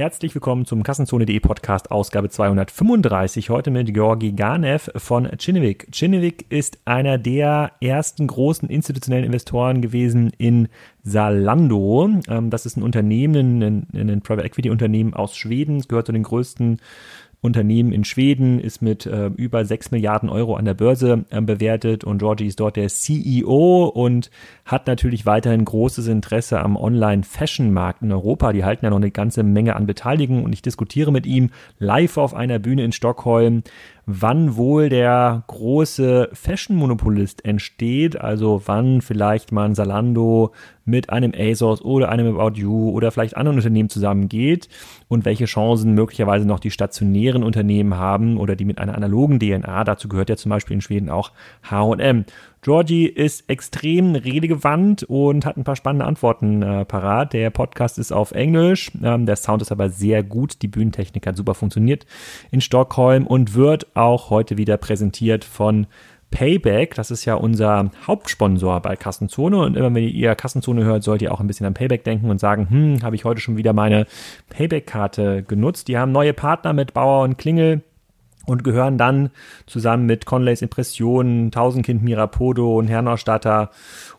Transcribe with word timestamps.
Herzlich 0.00 0.34
willkommen 0.34 0.64
zum 0.64 0.82
Kassenzone.de 0.82 1.40
Podcast, 1.40 1.90
Ausgabe 1.90 2.30
235. 2.30 3.50
Heute 3.50 3.70
mit 3.70 3.92
Georgi 3.92 4.32
Ganev 4.32 4.90
von 4.96 5.28
Chinnevik. 5.36 5.88
Chinnevik 5.92 6.46
ist 6.48 6.78
einer 6.86 7.18
der 7.18 7.72
ersten 7.82 8.26
großen 8.26 8.70
institutionellen 8.70 9.26
Investoren 9.26 9.82
gewesen 9.82 10.32
in 10.38 10.68
Salando. 11.02 12.08
Ähm, 12.28 12.48
das 12.48 12.64
ist 12.64 12.78
ein 12.78 12.82
Unternehmen, 12.82 13.62
ein, 13.62 13.86
ein 13.92 14.22
Private 14.22 14.46
Equity 14.46 14.70
Unternehmen 14.70 15.12
aus 15.12 15.36
Schweden. 15.36 15.76
Es 15.76 15.88
gehört 15.88 16.06
zu 16.06 16.12
den 16.12 16.22
größten 16.22 16.80
Unternehmen 17.42 17.92
in 17.92 18.04
Schweden, 18.04 18.60
ist 18.60 18.82
mit 18.82 19.06
äh, 19.06 19.28
über 19.28 19.64
6 19.64 19.92
Milliarden 19.92 20.28
Euro 20.28 20.56
an 20.56 20.66
der 20.66 20.74
Börse 20.74 21.24
äh, 21.30 21.40
bewertet 21.40 22.04
und 22.04 22.18
Georgie 22.18 22.46
ist 22.46 22.60
dort 22.60 22.76
der 22.76 22.88
CEO 22.88 23.84
und 23.86 24.30
hat 24.66 24.86
natürlich 24.86 25.24
weiterhin 25.24 25.64
großes 25.64 26.06
Interesse 26.06 26.60
am 26.60 26.76
Online-Fashion-Markt 26.76 28.02
in 28.02 28.12
Europa. 28.12 28.52
Die 28.52 28.64
halten 28.64 28.84
ja 28.84 28.90
noch 28.90 28.98
eine 28.98 29.10
ganze 29.10 29.42
Menge 29.42 29.74
an 29.76 29.86
Beteiligung 29.86 30.44
und 30.44 30.52
ich 30.52 30.60
diskutiere 30.60 31.12
mit 31.12 31.26
ihm 31.26 31.50
live 31.78 32.18
auf 32.18 32.34
einer 32.34 32.58
Bühne 32.58 32.84
in 32.84 32.92
Stockholm, 32.92 33.62
wann 34.12 34.56
wohl 34.56 34.88
der 34.88 35.44
große 35.46 36.30
Fashion-Monopolist 36.32 37.44
entsteht, 37.44 38.20
also 38.20 38.62
wann 38.66 39.00
vielleicht 39.00 39.52
mal 39.52 39.66
ein 39.66 39.74
Salando 39.74 40.52
mit 40.84 41.10
einem 41.10 41.32
ASOS 41.36 41.82
oder 41.82 42.08
einem 42.08 42.36
About 42.38 42.58
You 42.58 42.90
oder 42.90 43.10
vielleicht 43.10 43.36
anderen 43.36 43.58
Unternehmen 43.58 43.88
zusammengeht 43.88 44.68
und 45.08 45.24
welche 45.24 45.44
Chancen 45.44 45.94
möglicherweise 45.94 46.46
noch 46.46 46.60
die 46.60 46.70
stationären 46.70 47.44
Unternehmen 47.44 47.94
haben 47.94 48.36
oder 48.36 48.56
die 48.56 48.64
mit 48.64 48.78
einer 48.78 48.96
analogen 48.96 49.38
DNA. 49.38 49.84
Dazu 49.84 50.08
gehört 50.08 50.28
ja 50.28 50.36
zum 50.36 50.50
Beispiel 50.50 50.74
in 50.74 50.80
Schweden 50.80 51.08
auch 51.08 51.32
H&M. 51.62 52.24
Georgie 52.62 53.06
ist 53.06 53.48
extrem 53.48 54.14
redegewandt 54.14 55.04
und 55.04 55.46
hat 55.46 55.56
ein 55.56 55.64
paar 55.64 55.76
spannende 55.76 56.04
Antworten 56.04 56.62
äh, 56.62 56.84
parat. 56.84 57.32
Der 57.32 57.48
Podcast 57.50 57.98
ist 57.98 58.12
auf 58.12 58.32
Englisch, 58.32 58.90
ähm, 59.02 59.24
der 59.24 59.36
Sound 59.36 59.62
ist 59.62 59.72
aber 59.72 59.88
sehr 59.88 60.22
gut, 60.22 60.60
die 60.60 60.68
Bühnentechnik 60.68 61.26
hat 61.26 61.36
super 61.36 61.54
funktioniert 61.54 62.04
in 62.50 62.60
Stockholm 62.60 63.26
und 63.26 63.54
wird 63.54 63.96
auch 63.96 64.28
heute 64.28 64.58
wieder 64.58 64.76
präsentiert 64.76 65.44
von 65.44 65.86
Payback, 66.30 66.94
das 66.94 67.10
ist 67.10 67.24
ja 67.24 67.34
unser 67.34 67.90
Hauptsponsor 68.06 68.80
bei 68.80 68.94
Kassenzone. 68.94 69.58
Und 69.58 69.76
immer 69.76 69.92
wenn 69.92 70.04
ihr 70.04 70.34
Kassenzone 70.34 70.84
hört, 70.84 71.02
sollt 71.02 71.22
ihr 71.22 71.32
auch 71.32 71.40
ein 71.40 71.46
bisschen 71.46 71.66
an 71.66 71.74
Payback 71.74 72.04
denken 72.04 72.30
und 72.30 72.38
sagen, 72.38 72.68
hm, 72.70 73.02
habe 73.02 73.16
ich 73.16 73.24
heute 73.24 73.40
schon 73.40 73.56
wieder 73.56 73.72
meine 73.72 74.06
Payback-Karte 74.50 75.42
genutzt. 75.42 75.88
Die 75.88 75.98
haben 75.98 76.12
neue 76.12 76.32
Partner 76.32 76.72
mit 76.72 76.94
Bauer 76.94 77.24
und 77.24 77.36
Klingel 77.36 77.82
und 78.50 78.64
gehören 78.64 78.98
dann 78.98 79.30
zusammen 79.66 80.06
mit 80.06 80.26
Conleys 80.26 80.60
Impressionen, 80.60 81.52
Tausendkind 81.52 82.02
Mirapodo 82.02 82.76
und 82.78 82.88
Herrenausstatter 82.88 83.70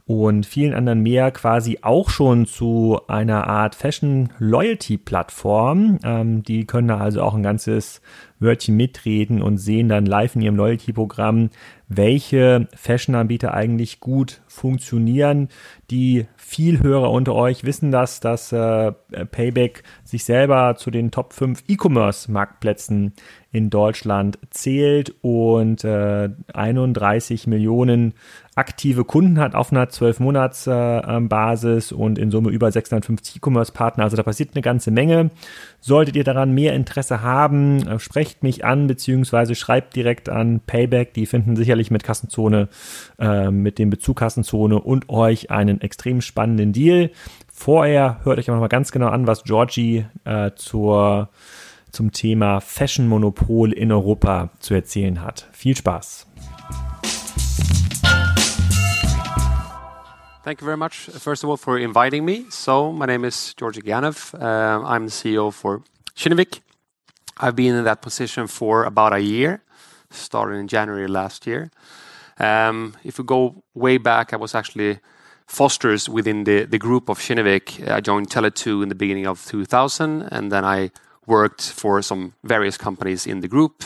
und 0.06 0.46
vielen 0.46 0.74
anderen 0.74 1.02
mehr 1.02 1.32
quasi 1.32 1.80
auch 1.82 2.10
schon 2.10 2.46
zu 2.46 3.00
einer 3.08 3.48
Art 3.48 3.76
Fashion 3.76 4.30
Loyalty 4.40 4.98
Plattform. 4.98 6.00
Ähm, 6.04 6.44
die 6.44 6.66
können 6.66 6.88
da 6.88 6.98
also 6.98 7.22
auch 7.22 7.34
ein 7.34 7.44
ganzes 7.44 8.02
Wörtchen 8.40 8.76
mitreden 8.76 9.42
und 9.42 9.58
sehen 9.58 9.90
dann 9.90 10.06
live 10.06 10.36
in 10.36 10.42
ihrem 10.42 10.56
Loyalty-Programm, 10.56 11.50
welche 11.88 12.68
Fashion-Anbieter 12.76 13.54
eigentlich 13.54 14.00
gut 14.00 14.42
funktionieren. 14.48 15.50
Die 15.92 16.26
Vielhörer 16.52 17.12
unter 17.12 17.34
euch 17.34 17.64
wissen 17.64 17.92
das, 17.92 18.20
dass 18.20 18.52
äh, 18.52 18.92
Payback 18.92 19.84
sich 20.04 20.26
selber 20.26 20.76
zu 20.76 20.92
den 20.92 21.10
Top 21.10 21.32
5 21.32 21.64
E-Commerce-Marktplätzen 21.70 23.14
in 23.54 23.70
Deutschland 23.70 24.38
zählt 24.50 25.16
und 25.22 25.86
äh, 25.86 26.28
31 26.54 27.48
Millionen 27.48 28.16
aktive 28.56 29.06
Kunden 29.06 29.40
hat 29.40 29.56
auf 29.56 29.72
einer 29.72 29.86
12-Monats-Basis 29.86 31.94
und 31.94 32.20
in 32.20 32.32
Summe 32.32 32.50
über 32.50 32.70
650 32.70 33.38
E-Commerce-Partner. 33.38 34.04
Also 34.04 34.18
da 34.18 34.24
passiert 34.24 34.50
eine 34.54 34.62
ganze 34.62 34.92
Menge. 34.92 35.32
Solltet 35.80 36.18
ihr 36.18 36.26
daran 36.26 36.54
mehr 36.54 36.74
Interesse 36.74 37.22
haben, 37.22 37.88
äh, 37.88 37.98
sprecht 38.00 38.44
mich 38.44 38.66
an, 38.66 38.88
beziehungsweise 38.88 39.56
schreibt 39.56 39.96
direkt 39.96 40.28
an 40.28 40.60
Payback. 40.60 41.14
Die 41.14 41.26
finden 41.26 41.56
sicherlich 41.56 41.92
mit 41.92 42.04
Kassenzone, 42.04 42.68
äh, 43.20 43.52
mit 43.52 43.80
dem 43.80 43.90
Bezug 43.90 44.18
Kassenzone 44.18 44.82
und 44.82 45.08
euch 45.10 45.50
einen 45.50 45.80
extrem 45.80 46.20
spannenden 46.20 46.74
Deal. 46.74 47.12
Vorher 47.54 48.20
hört 48.24 48.38
euch 48.38 48.50
aber 48.50 48.58
noch 48.58 48.64
mal 48.64 48.68
ganz 48.68 48.92
genau 48.92 49.08
an, 49.08 49.28
was 49.28 49.44
Georgie 49.44 50.06
äh, 50.26 50.52
zur, 50.56 51.30
zum 51.92 52.12
Thema 52.12 52.60
Fashion-Monopol 52.60 53.72
in 53.72 53.94
Europa 53.94 54.50
zu 54.60 54.74
erzählen 54.74 55.22
hat. 55.22 55.48
Viel 55.54 55.78
Spaß! 55.78 56.31
Thank 60.44 60.60
you 60.60 60.66
very 60.66 60.78
much, 60.78 60.96
first 60.96 61.44
of 61.44 61.52
all, 61.52 61.58
for 61.58 61.78
inviting 61.78 62.26
me. 62.26 62.46
So, 62.50 62.92
my 62.92 63.06
name 63.06 63.26
is 63.26 63.54
Georgi 63.54 63.80
Ganev. 63.80 64.34
Uh, 64.34 64.84
I'm 64.84 65.06
the 65.06 65.12
CEO 65.12 65.54
for 65.54 65.84
Kinnevik. 66.16 66.62
I've 67.38 67.56
been 67.56 67.76
in 67.76 67.84
that 67.84 68.02
position 68.02 68.48
for 68.48 68.86
about 68.86 69.14
a 69.14 69.20
year, 69.20 69.62
started 70.10 70.56
in 70.56 70.68
January 70.68 71.08
last 71.08 71.46
year. 71.46 71.70
Um, 72.40 72.96
if 73.04 73.20
we 73.20 73.24
go 73.24 73.62
way 73.76 74.00
back, 74.00 74.34
I 74.34 74.38
was 74.38 74.56
actually 74.56 74.98
fosters 75.46 76.10
within 76.10 76.44
the, 76.46 76.66
group 76.80 77.10
of 77.10 77.20
Kinnevik. 77.20 77.88
I 77.88 78.02
joined 78.02 78.32
Tele2 78.32 78.82
in 78.82 78.90
the 78.90 78.96
beginning 78.96 79.28
of 79.28 79.46
2000, 79.46 80.24
and 80.32 80.52
then 80.52 80.66
I 80.66 80.90
worked 81.28 81.70
for 81.70 82.02
some 82.02 82.34
various 82.44 82.80
companies 82.80 83.28
in 83.28 83.42
the 83.42 83.48
group, 83.48 83.84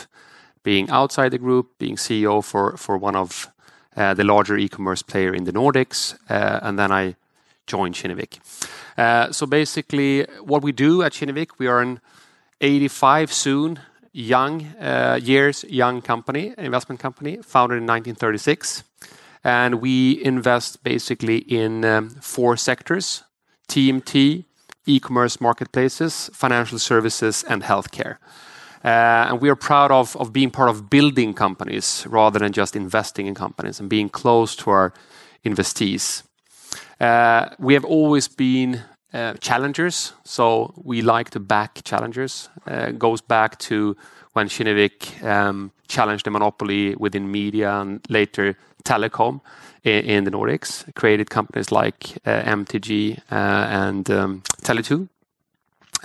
being 0.62 0.88
outside 0.88 1.32
the 1.32 1.38
group, 1.38 1.76
being 1.78 1.96
CEO 1.96 2.42
for, 2.42 2.96
one 2.96 3.14
of 3.14 3.52
the 3.96 4.24
larger 4.24 4.56
e-commerce 4.56 5.02
player 5.02 5.34
in 5.34 5.44
the 5.44 5.52
Nordics, 5.52 6.14
uh, 6.28 6.60
and 6.62 6.78
then 6.78 6.92
I 6.92 7.16
joined 7.66 7.94
Kinnevik. 7.94 8.38
Uh, 8.96 9.32
so 9.32 9.46
basically, 9.46 10.24
what 10.40 10.62
we 10.62 10.72
do 10.72 11.02
at 11.02 11.12
Kinnevik, 11.12 11.58
we 11.58 11.66
are 11.66 11.80
an 11.80 12.00
85 12.60 13.32
soon 13.32 13.80
young 14.12 14.66
years 15.20 15.64
young 15.64 16.00
company, 16.02 16.54
investment 16.56 17.00
company, 17.00 17.38
founded 17.42 17.78
in 17.78 17.84
1936, 17.84 18.84
and 19.44 19.80
we 19.80 20.24
invest 20.24 20.82
basically 20.82 21.38
in 21.38 21.84
um, 21.84 22.10
four 22.20 22.56
sectors: 22.56 23.24
TMT, 23.68 24.44
e-commerce 24.86 25.40
marketplaces, 25.40 26.30
financial 26.32 26.78
services, 26.78 27.44
and 27.48 27.62
healthcare. 27.62 28.16
Uh, 28.86 29.30
and 29.30 29.40
we 29.40 29.48
are 29.48 29.56
proud 29.56 29.90
of, 29.90 30.32
being 30.32 30.48
part 30.48 30.70
of 30.70 30.88
building 30.88 31.34
companies 31.34 32.06
rather 32.08 32.38
than 32.38 32.52
just 32.52 32.76
investing 32.76 33.26
in 33.26 33.34
companies 33.34 33.80
and 33.80 33.90
being 33.90 34.08
close 34.08 34.54
to 34.54 34.70
our 34.70 34.94
investees. 35.44 36.22
Uh, 37.00 37.48
we 37.58 37.74
have 37.74 37.84
always 37.84 38.28
been 38.28 38.80
uh, 39.12 39.34
challengers, 39.40 40.12
so 40.24 40.72
we 40.84 41.02
like 41.02 41.30
to 41.30 41.40
back 41.40 41.82
challengers. 41.82 42.48
Uh, 42.64 42.92
goes 42.92 43.20
back 43.20 43.58
to 43.58 43.96
when 44.34 44.46
Kinnevik 44.46 45.20
um, 45.24 45.72
challenged 45.88 46.24
the 46.24 46.30
monopoly 46.30 46.94
within 46.94 47.28
media 47.28 47.80
and 47.80 48.00
later 48.08 48.56
telecom 48.84 49.40
in, 49.82 50.22
the 50.22 50.30
Nordics, 50.30 50.84
created 50.94 51.28
companies 51.28 51.72
like 51.72 52.18
MTG 52.24 53.20
and 53.30 54.08
um, 54.10 54.42
Tele2 54.62 55.02
uh, 55.02 55.15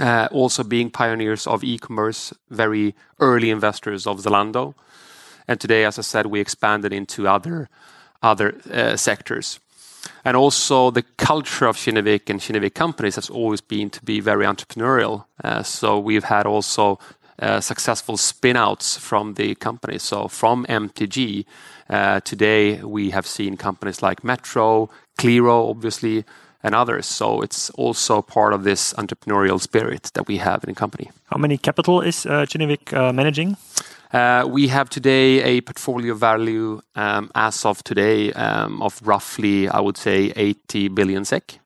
also 0.01 0.63
being 0.63 0.89
pioneers 0.89 1.47
of 1.47 1.63
e-commerce, 1.63 2.33
very 2.49 2.95
early 3.19 3.49
investors 3.49 4.07
of 4.07 4.19
Zalando. 4.19 4.73
And 5.47 5.59
today, 5.59 5.85
as 5.85 5.99
I 5.99 6.01
said, 6.01 6.25
we 6.25 6.39
expanded 6.39 6.93
into 6.93 7.27
other 7.27 7.69
other 8.21 8.55
uh, 8.71 8.95
sectors. 8.95 9.59
And 10.23 10.37
also 10.37 10.91
the 10.91 11.03
culture 11.17 11.67
of 11.67 11.77
Kinnevik 11.77 12.29
and 12.29 12.39
Kinnevik 12.39 12.73
companies 12.73 13.15
has 13.15 13.29
always 13.29 13.61
been 13.61 13.89
to 13.91 14.03
be 14.03 14.19
very 14.19 14.45
entrepreneurial. 14.45 15.25
Uh, 15.43 15.63
so 15.63 15.99
we've 15.99 16.23
had 16.23 16.45
also 16.45 16.99
uh, 17.39 17.59
successful 17.59 18.17
spin-outs 18.17 18.97
from 18.97 19.35
the 19.35 19.55
company. 19.55 19.97
So 19.99 20.27
from 20.27 20.65
MTG, 20.65 21.45
uh, 21.89 22.19
today 22.21 22.81
we 22.83 23.11
have 23.11 23.27
seen 23.27 23.57
companies 23.57 24.01
like 24.01 24.23
Metro, 24.23 24.89
Qliro, 25.17 25.69
obviously, 25.69 26.23
and 26.63 26.75
others. 26.75 27.05
So 27.05 27.41
it's 27.41 27.69
also 27.71 28.21
part 28.21 28.53
of 28.53 28.63
this 28.63 28.93
entrepreneurial 28.93 29.59
spirit 29.59 30.11
that 30.13 30.27
we 30.27 30.37
have 30.37 30.63
in 30.63 30.69
the 30.69 30.75
company. 30.75 31.09
How 31.25 31.37
many 31.37 31.57
capital 31.57 32.01
is 32.01 32.25
uh, 32.25 32.45
Kinnevik 32.45 32.93
uh, 32.93 33.13
managing? 33.13 33.57
Uh, 34.13 34.45
we 34.45 34.67
have 34.67 34.89
today 34.89 35.41
a 35.41 35.61
portfolio 35.61 36.13
value 36.13 36.81
um, 36.95 37.31
as 37.33 37.65
of 37.65 37.81
today 37.83 38.33
um, 38.33 38.81
of 38.81 38.99
roughly, 39.03 39.69
I 39.69 39.79
would 39.79 39.97
say, 39.97 40.33
80 40.35 40.89
billion 40.89 41.23
SEK. 41.23 41.60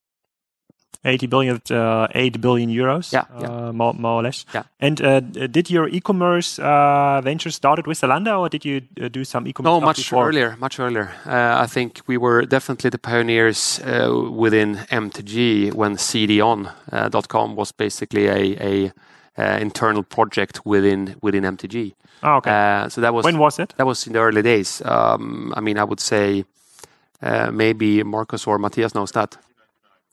80 1.06 1.28
billion, 1.28 1.62
uh, 1.72 2.08
8 2.14 2.42
billion 2.42 2.70
euros, 2.70 3.14
yeah, 3.14 3.26
yeah. 3.40 3.48
Uh, 3.48 3.72
more, 3.72 3.94
more, 3.94 4.20
or 4.20 4.24
less. 4.24 4.46
Yeah. 4.54 4.64
And 4.80 5.02
uh, 5.02 5.20
did 5.20 5.70
your 5.70 5.88
e-commerce 5.88 6.60
uh, 6.60 7.22
venture 7.24 7.52
started 7.52 7.86
with 7.88 8.02
Zalando, 8.02 8.40
or 8.40 8.50
did 8.50 8.66
you 8.66 8.82
uh, 9.02 9.08
do 9.08 9.24
some 9.24 9.48
e-commerce? 9.48 9.70
No, 9.70 9.80
much 9.80 9.98
before? 9.98 10.28
earlier. 10.28 10.56
Much 10.60 10.80
earlier. 10.80 11.12
Uh, 11.26 11.62
I 11.62 11.68
think 11.68 12.02
we 12.08 12.18
were 12.18 12.46
definitely 12.46 12.90
the 12.90 12.98
pioneers 12.98 13.80
within 13.84 14.78
MTG 14.90 15.74
when 15.74 15.96
CDON.com 15.96 17.56
was 17.56 17.72
basically 17.72 18.28
a, 18.28 18.92
a 19.38 19.62
internal 19.62 20.04
project 20.04 20.66
within 20.66 21.16
within 21.22 21.44
MTG. 21.44 21.94
Oh, 22.24 22.38
okay. 22.38 22.88
so 22.90 23.02
that 23.02 23.14
was 23.14 23.26
when 23.26 23.38
was 23.38 23.60
it? 23.60 23.74
That 23.78 23.86
was 23.86 24.08
in 24.08 24.14
the 24.14 24.20
early 24.20 24.42
days. 24.42 24.82
Um, 24.86 25.54
I 25.56 25.62
mean, 25.62 25.78
I 25.78 25.84
would 25.84 26.00
say 26.00 26.46
maybe 27.52 28.04
Marcus 28.04 28.48
or 28.48 28.58
Matthias 28.58 28.96
knows 28.96 29.12
that. 29.12 29.38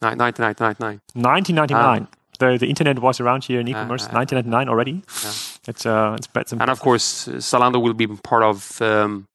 1999. 0.02 1.00
1999. 1.14 2.08
the, 2.38 2.58
the 2.58 2.68
internet 2.68 2.98
was 2.98 3.20
around 3.20 3.44
here 3.44 3.60
in 3.60 3.68
e-commerce, 3.68 4.04
uh, 4.06 4.18
1999 4.18 4.68
already. 4.68 4.92
Yeah. 4.92 5.32
It's 5.68 5.86
uh, 5.86 6.16
it's, 6.18 6.28
it's 6.34 6.52
and 6.52 6.70
of 6.70 6.80
course, 6.80 7.28
Zalando 7.28 7.80
will 7.80 7.94
be 7.94 8.06
part 8.06 8.42
of 8.42 8.82
um, 8.82 9.28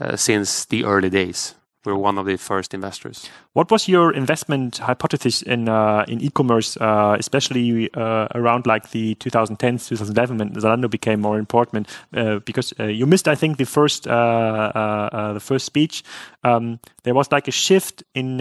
uh, 0.00 0.16
since 0.16 0.64
the 0.66 0.84
early 0.84 1.10
days 1.10 1.54
we're 1.84 1.94
one 1.94 2.18
of 2.18 2.26
the 2.26 2.36
first 2.36 2.74
investors. 2.74 3.28
What 3.52 3.70
was 3.70 3.88
your 3.88 4.12
investment 4.12 4.78
hypothesis 4.78 5.42
in 5.42 5.68
uh, 5.68 6.04
in 6.08 6.20
e-commerce, 6.20 6.76
uh, 6.80 7.16
especially 7.18 7.90
uh, 7.94 8.26
around 8.34 8.66
like 8.66 8.90
the 8.90 9.14
2010s, 9.16 9.88
2011 9.88 10.38
when 10.38 10.54
Zalando 10.54 10.90
became 10.90 11.20
more 11.20 11.38
important? 11.38 11.88
Uh, 12.14 12.40
because 12.44 12.74
uh, 12.80 12.84
you 12.84 13.06
missed, 13.06 13.28
I 13.28 13.34
think, 13.34 13.56
the 13.56 13.66
first 13.66 14.06
uh, 14.06 15.32
the 15.34 15.40
first 15.40 15.66
speech. 15.66 16.02
Um, 16.44 16.80
there 17.04 17.14
was 17.14 17.30
like 17.32 17.48
a 17.48 17.52
shift 17.52 18.02
in 18.14 18.40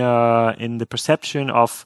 in 0.60 0.78
the 0.78 0.86
perception 0.86 1.50
of 1.50 1.86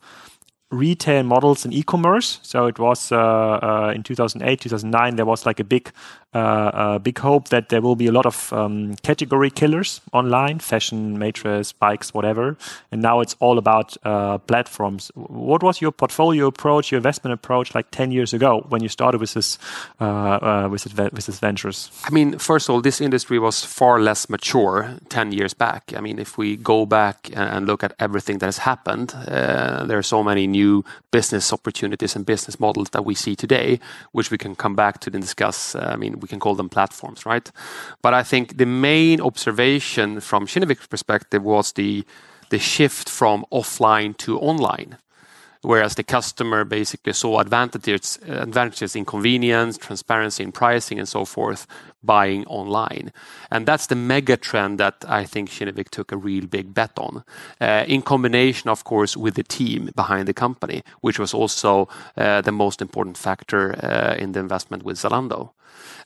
retail 0.71 1.23
models 1.23 1.65
in 1.65 1.73
e-commerce. 1.73 2.39
So 2.41 2.65
it 2.65 2.79
was 2.79 3.11
uh, 3.11 3.17
uh, 3.17 3.93
in 3.93 4.03
2008, 4.03 4.61
2009. 4.61 5.15
There 5.15 5.25
was 5.25 5.45
like 5.45 5.59
a 5.59 5.63
big, 5.63 5.91
uh, 6.33 6.99
big 6.99 7.19
hope 7.19 7.49
that 7.49 7.69
there 7.69 7.81
will 7.81 7.95
be 7.95 8.07
a 8.07 8.11
lot 8.11 8.25
of 8.25 8.51
um, 8.53 8.95
category 9.03 9.49
killers 9.49 10.01
online, 10.13 10.59
fashion, 10.59 11.17
mattress, 11.17 11.71
bikes, 11.71 12.13
whatever. 12.13 12.57
And 12.91 13.01
now 13.01 13.19
it's 13.19 13.35
all 13.39 13.57
about 13.57 13.95
uh, 14.03 14.37
platforms. 14.39 15.11
What 15.15 15.63
was 15.63 15.81
your 15.81 15.91
portfolio 15.91 16.47
approach, 16.47 16.91
your 16.91 16.97
investment 16.97 17.33
approach, 17.33 17.75
like 17.75 17.91
10 17.91 18.11
years 18.11 18.33
ago 18.33 18.65
when 18.69 18.81
you 18.81 18.89
started 18.89 19.21
with 19.21 19.33
this, 19.33 19.57
uh, 19.99 20.05
uh, 20.05 20.69
with 20.71 20.83
this, 20.83 21.11
with 21.11 21.25
this 21.25 21.39
ventures? 21.39 21.91
I 22.03 22.11
mean, 22.11 22.37
first 22.37 22.69
of 22.69 22.75
all, 22.75 22.81
this 22.81 23.01
industry 23.01 23.39
was 23.39 23.63
far 23.63 23.99
less 23.99 24.29
mature 24.29 24.97
10 25.09 25.31
years 25.31 25.53
back. 25.53 25.93
I 25.95 26.01
mean, 26.01 26.19
if 26.19 26.37
we 26.37 26.57
go 26.57 26.85
back 26.85 27.29
and 27.33 27.67
look 27.67 27.83
at 27.83 27.93
everything 27.99 28.39
that 28.39 28.47
has 28.47 28.59
happened, 28.59 29.09
there 29.27 29.97
are 29.97 30.03
so 30.03 30.23
many 30.23 30.47
new 30.47 30.83
business 31.11 31.53
opportunities 31.53 32.15
and 32.15 32.25
business 32.25 32.59
models 32.59 32.89
that 32.91 33.05
we 33.05 33.15
see 33.15 33.35
today, 33.35 33.79
which 34.11 34.31
we 34.31 34.37
can 34.37 34.55
come 34.55 34.75
back 34.75 34.99
to 35.01 35.11
and 35.13 35.21
discuss. 35.21 35.75
Uh, 35.75 35.91
I 35.93 35.95
mean, 35.95 36.19
we 36.21 36.27
can 36.27 36.39
call 36.39 36.55
them 36.55 36.69
platforms, 36.69 37.25
right? 37.25 37.51
But 38.01 38.13
I 38.13 38.23
think 38.23 38.57
the 38.57 38.65
main 38.65 39.21
observation 39.21 40.19
from 40.21 40.47
Kinnevik's 40.47 40.87
perspective 40.87 41.43
was 41.43 41.73
the 41.73 42.05
the 42.49 42.59
shift 42.59 43.09
from 43.09 43.45
offline 43.51 44.15
to 44.17 44.37
online 44.39 44.97
whereas 45.61 45.95
the 45.95 46.03
customer 46.03 46.63
basically 46.63 47.13
saw 47.13 47.39
advantages, 47.39 48.19
advantages 48.27 48.95
in 48.95 49.05
convenience, 49.05 49.77
transparency 49.77 50.43
in 50.43 50.51
pricing, 50.51 50.99
and 50.99 51.07
so 51.07 51.25
forth, 51.25 51.67
buying 52.03 52.45
online. 52.47 53.11
And 53.51 53.65
that's 53.65 53.87
the 53.87 53.95
mega 53.95 54.37
trend 54.37 54.79
that 54.79 55.05
I 55.07 55.25
think 55.25 55.49
Kinnevik 55.49 55.89
took 55.89 56.11
a 56.11 56.17
real 56.17 56.47
big 56.47 56.73
bet 56.73 56.97
on, 56.97 57.23
uh, 57.59 57.85
in 57.87 58.01
combination, 58.01 58.69
of 58.69 58.83
course, 58.83 59.15
with 59.15 59.35
the 59.35 59.43
team 59.43 59.91
behind 59.95 60.27
the 60.27 60.33
company, 60.33 60.83
which 61.01 61.19
was 61.19 61.33
also 61.33 61.87
uh, 62.17 62.41
the 62.41 62.51
most 62.51 62.81
important 62.81 63.17
factor 63.17 63.75
uh, 63.83 64.15
in 64.17 64.31
the 64.31 64.39
investment 64.39 64.83
with 64.83 64.97
Zalando. 64.97 65.51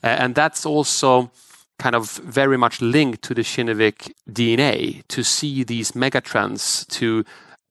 And 0.02 0.34
that's 0.34 0.66
also 0.66 1.30
kind 1.78 1.94
of 1.94 2.10
very 2.10 2.56
much 2.56 2.80
linked 2.80 3.22
to 3.22 3.34
the 3.34 3.42
Kinnevik 3.42 4.12
DNA 4.30 5.02
to 5.08 5.22
see 5.22 5.64
these 5.64 5.94
mega 5.94 6.20
trends, 6.20 6.86
to 6.86 7.24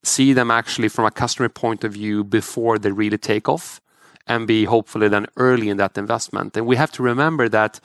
see 0.06 0.34
them 0.34 0.52
actually 0.52 0.90
from 0.90 1.06
a 1.06 1.12
customer 1.12 1.50
point 1.50 1.84
of 1.84 1.94
view 1.94 2.24
before 2.24 2.78
they 2.78 2.92
really 2.92 3.18
take 3.18 3.50
off 3.50 3.82
and 4.28 4.48
be 4.48 4.66
hopefully 4.66 5.08
then 5.08 5.28
early 5.38 5.70
in 5.70 5.78
that 5.78 5.98
investment. 5.98 6.58
And 6.58 6.66
we 6.66 6.76
have 6.76 6.92
to 6.94 7.04
remember 7.04 7.50
that 7.50 7.80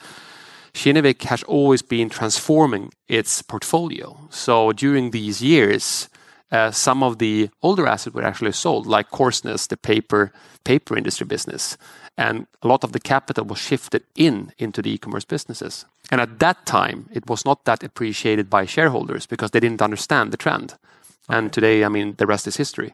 Kinnevik 0.73 1.23
has 1.23 1.43
always 1.43 1.81
been 1.81 2.09
transforming 2.09 2.91
its 3.07 3.41
portfolio. 3.41 4.17
So 4.29 4.71
during 4.71 5.11
these 5.11 5.41
years, 5.41 6.09
uh, 6.51 6.71
some 6.71 7.03
of 7.03 7.17
the 7.17 7.49
older 7.61 7.87
assets 7.87 8.13
were 8.13 8.23
actually 8.23 8.51
sold, 8.51 8.85
like 8.85 9.09
Korsnäs, 9.09 9.67
the 9.67 9.77
paper 9.77 10.31
paper 10.63 10.95
industry 10.95 11.25
business, 11.25 11.77
and 12.17 12.45
a 12.61 12.67
lot 12.67 12.83
of 12.83 12.91
the 12.91 12.99
capital 12.99 13.45
was 13.45 13.57
shifted 13.57 14.03
in 14.15 14.51
into 14.57 14.81
the 14.81 14.91
e-commerce 14.91 15.25
businesses. 15.25 15.85
And 16.11 16.21
at 16.21 16.39
that 16.39 16.65
time, 16.65 17.09
it 17.11 17.27
was 17.27 17.45
not 17.45 17.65
that 17.65 17.83
appreciated 17.83 18.49
by 18.49 18.65
shareholders 18.65 19.25
because 19.25 19.51
they 19.51 19.59
didn't 19.59 19.81
understand 19.81 20.31
the 20.31 20.37
trend. 20.37 20.75
And 21.29 21.53
today, 21.53 21.83
I 21.83 21.89
mean, 21.89 22.15
the 22.17 22.25
rest 22.25 22.47
is 22.47 22.57
history. 22.57 22.93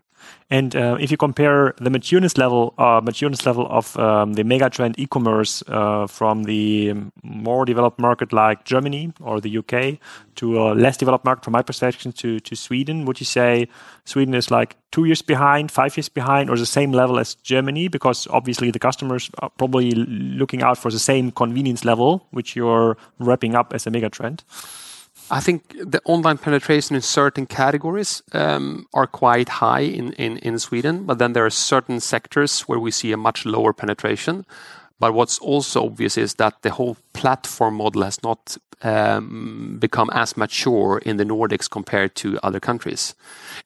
And 0.49 0.75
uh, 0.75 0.97
if 0.99 1.11
you 1.11 1.17
compare 1.17 1.73
the 1.79 1.89
matureness 1.89 2.37
level, 2.37 2.73
uh, 2.77 3.01
matureness 3.01 3.45
level 3.45 3.67
of 3.69 3.97
um, 3.97 4.33
the 4.33 4.43
megatrend 4.43 4.95
e-commerce 4.97 5.63
uh, 5.67 6.07
from 6.07 6.43
the 6.43 6.93
more 7.23 7.65
developed 7.65 7.99
market 7.99 8.31
like 8.31 8.63
Germany 8.63 9.13
or 9.21 9.41
the 9.41 9.57
UK 9.57 9.99
to 10.35 10.61
a 10.61 10.73
less 10.73 10.97
developed 10.97 11.25
market, 11.25 11.43
from 11.43 11.53
my 11.53 11.61
perception, 11.61 12.11
to 12.13 12.39
to 12.39 12.55
Sweden, 12.55 13.05
would 13.05 13.19
you 13.19 13.25
say 13.25 13.67
Sweden 14.05 14.33
is 14.33 14.49
like 14.49 14.77
two 14.91 15.05
years 15.05 15.21
behind, 15.21 15.71
five 15.71 15.97
years 15.97 16.09
behind, 16.09 16.49
or 16.49 16.57
the 16.57 16.65
same 16.65 16.91
level 16.91 17.19
as 17.19 17.35
Germany? 17.35 17.87
Because 17.87 18.27
obviously 18.27 18.71
the 18.71 18.79
customers 18.79 19.29
are 19.39 19.49
probably 19.57 19.91
looking 19.91 20.61
out 20.61 20.77
for 20.77 20.91
the 20.91 20.99
same 20.99 21.31
convenience 21.31 21.83
level, 21.83 22.25
which 22.31 22.55
you're 22.55 22.97
wrapping 23.19 23.55
up 23.55 23.73
as 23.73 23.87
a 23.87 23.91
megatrend. 23.91 24.41
I 25.29 25.41
think 25.41 25.75
the 25.77 26.01
online 26.05 26.37
penetration 26.37 26.95
in 26.95 27.01
certain 27.01 27.45
categories 27.45 28.23
um, 28.31 28.87
are 28.93 29.07
quite 29.07 29.49
high 29.49 29.81
in, 29.81 30.59
Sweden, 30.59 31.03
but 31.03 31.19
then 31.19 31.33
there 31.33 31.45
are 31.45 31.49
certain 31.49 31.99
sectors 31.99 32.61
where 32.61 32.79
we 32.79 32.91
see 32.91 33.11
a 33.11 33.17
much 33.17 33.45
lower 33.45 33.73
penetration. 33.73 34.45
But 34.99 35.13
what's 35.13 35.37
also 35.39 35.85
obvious 35.85 36.17
is 36.17 36.35
that 36.35 36.61
the 36.61 36.71
whole 36.71 36.97
platform 37.13 37.75
model 37.75 38.03
has 38.03 38.23
not 38.23 38.57
um, 38.81 39.77
become 39.79 40.09
as 40.11 40.37
mature 40.37 40.99
in 41.05 41.17
the 41.17 41.25
Nordics 41.25 41.69
compared 41.69 42.15
to 42.15 42.39
other 42.41 42.59
countries. 42.59 43.13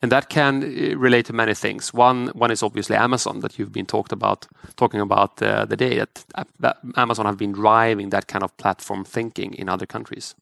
And 0.02 0.10
that 0.10 0.28
can 0.28 0.62
uh, 0.62 0.98
relate 0.98 1.26
to 1.26 1.32
many 1.32 1.54
things. 1.54 1.94
One, 1.94 2.28
one 2.28 2.50
is 2.50 2.62
obviously 2.62 2.96
Amazon 2.96 3.40
that 3.40 3.58
you've 3.58 3.72
been 3.72 3.86
talked 3.86 4.12
about, 4.12 4.46
talking 4.76 5.00
about 5.00 5.40
uh, 5.42 5.64
the 5.64 5.76
day 5.76 5.98
that 5.98 6.76
Amazon 6.96 7.26
have 7.26 7.38
been 7.38 7.52
driving 7.52 8.10
that 8.10 8.26
kind 8.26 8.42
of 8.42 8.56
platform 8.56 9.04
thinking 9.04 9.54
in 9.54 9.68
other 9.68 9.86
countries. 9.86 10.34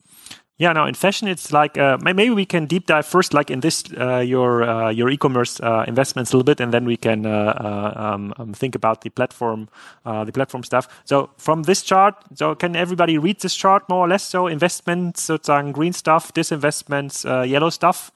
Yeah, 0.61 0.75
now 0.75 0.85
in 0.85 0.93
fashion, 0.93 1.27
it's 1.27 1.55
like 1.55 1.79
uh, 1.79 1.97
maybe 2.03 2.29
we 2.29 2.45
can 2.45 2.67
deep 2.67 2.85
dive 2.85 3.07
first, 3.07 3.33
like 3.33 3.51
in 3.51 3.61
this 3.61 3.83
uh, 3.99 4.19
your 4.19 4.63
uh, 4.63 4.91
your 4.91 5.09
e-commerce 5.09 5.59
uh, 5.61 5.87
investments 5.89 6.35
a 6.35 6.37
little 6.37 6.45
bit, 6.45 6.61
and 6.61 6.71
then 6.71 6.85
we 6.85 6.99
can 6.99 7.25
uh, 7.25 7.31
uh, 7.31 7.93
um, 7.97 8.35
um, 8.37 8.53
think 8.53 8.75
about 8.75 9.01
the 9.01 9.09
platform 9.09 9.71
the 10.05 10.33
platform 10.33 10.63
stuff. 10.63 10.87
So 11.07 11.31
from 11.39 11.63
this 11.63 11.81
chart, 11.81 12.15
so 12.35 12.55
can 12.55 12.77
everybody 12.77 13.17
read 13.17 13.41
this 13.41 13.55
chart 13.55 13.89
more 13.89 14.05
or 14.05 14.09
less? 14.09 14.23
So 14.23 14.49
investments, 14.49 15.23
so 15.23 15.37
sozusagen 15.37 15.73
green 15.73 15.95
stuff, 15.95 16.35
disinvestments, 16.35 17.25
yellow 17.49 17.71
stuff. 17.71 18.13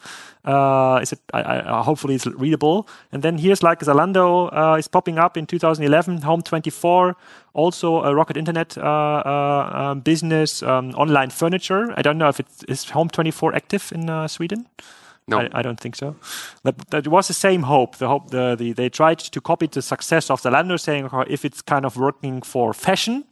Is 1.02 1.12
it? 1.12 1.20
I, 1.32 1.62
I, 1.62 1.82
hopefully, 1.82 2.14
it's 2.14 2.26
readable. 2.26 2.87
And 3.11 3.23
then 3.23 3.38
here's 3.38 3.62
like 3.62 3.81
Zalando 3.81 4.79
is 4.79 4.86
popping 4.86 5.19
up 5.19 5.39
in 5.39 5.46
2011. 5.46 6.20
Home 6.20 6.43
24, 6.43 7.17
also 7.55 8.03
a 8.03 8.15
Rocket 8.15 8.37
Internet 8.37 8.77
uh, 8.77 8.82
uh 8.82 9.70
um, 9.75 10.01
business, 10.01 10.63
um, 10.63 10.91
online 10.94 11.31
furniture. 11.31 11.94
I 11.96 12.03
don't 12.03 12.19
know 12.19 12.29
if 12.29 12.41
it 12.41 12.46
is 12.69 12.91
Home 12.91 13.08
24 13.08 13.55
active 13.55 13.93
in 13.93 14.11
uh, 14.11 14.29
Sweden. 14.29 14.67
No, 15.27 15.39
I, 15.39 15.49
I, 15.55 15.63
don't 15.63 15.81
think 15.81 15.96
so. 15.96 16.17
But 16.63 16.77
that 16.91 17.08
was 17.08 17.29
the 17.29 17.34
same 17.34 17.63
hope. 17.63 17.96
The 17.96 18.08
hope 18.08 18.29
the, 18.31 18.56
the 18.56 18.73
they 18.73 18.91
tried 18.91 19.19
to 19.20 19.41
copy 19.41 19.67
the 19.67 19.81
success 19.81 20.31
of 20.31 20.43
Zalando, 20.43 20.79
saying 20.79 21.08
if 21.29 21.44
it's 21.46 21.63
kind 21.63 21.87
of 21.87 21.96
working 21.96 22.43
for 22.43 22.75
fashion, 22.75 23.25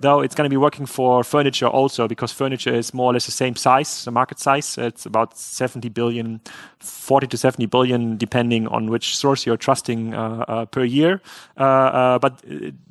though 0.00 0.20
it's 0.20 0.34
going 0.34 0.44
to 0.44 0.50
be 0.50 0.56
working 0.56 0.86
for 0.86 1.22
furniture 1.22 1.66
also 1.66 2.08
because 2.08 2.32
furniture 2.32 2.74
is 2.74 2.92
more 2.94 3.10
or 3.10 3.12
less 3.12 3.26
the 3.26 3.32
same 3.32 3.56
size, 3.56 4.04
the 4.04 4.10
market 4.10 4.38
size. 4.38 4.78
It's 4.78 5.06
about 5.06 5.38
70 5.38 5.88
billion, 5.90 6.40
40 6.80 7.26
to 7.28 7.36
70 7.36 7.66
billion, 7.66 8.16
depending 8.16 8.66
on 8.68 8.90
which 8.90 9.16
source 9.16 9.46
you're 9.46 9.56
trusting 9.56 10.14
uh, 10.14 10.44
uh, 10.48 10.64
per 10.66 10.84
year. 10.84 11.20
Uh, 11.58 11.62
uh 11.62 12.18
but 12.18 12.42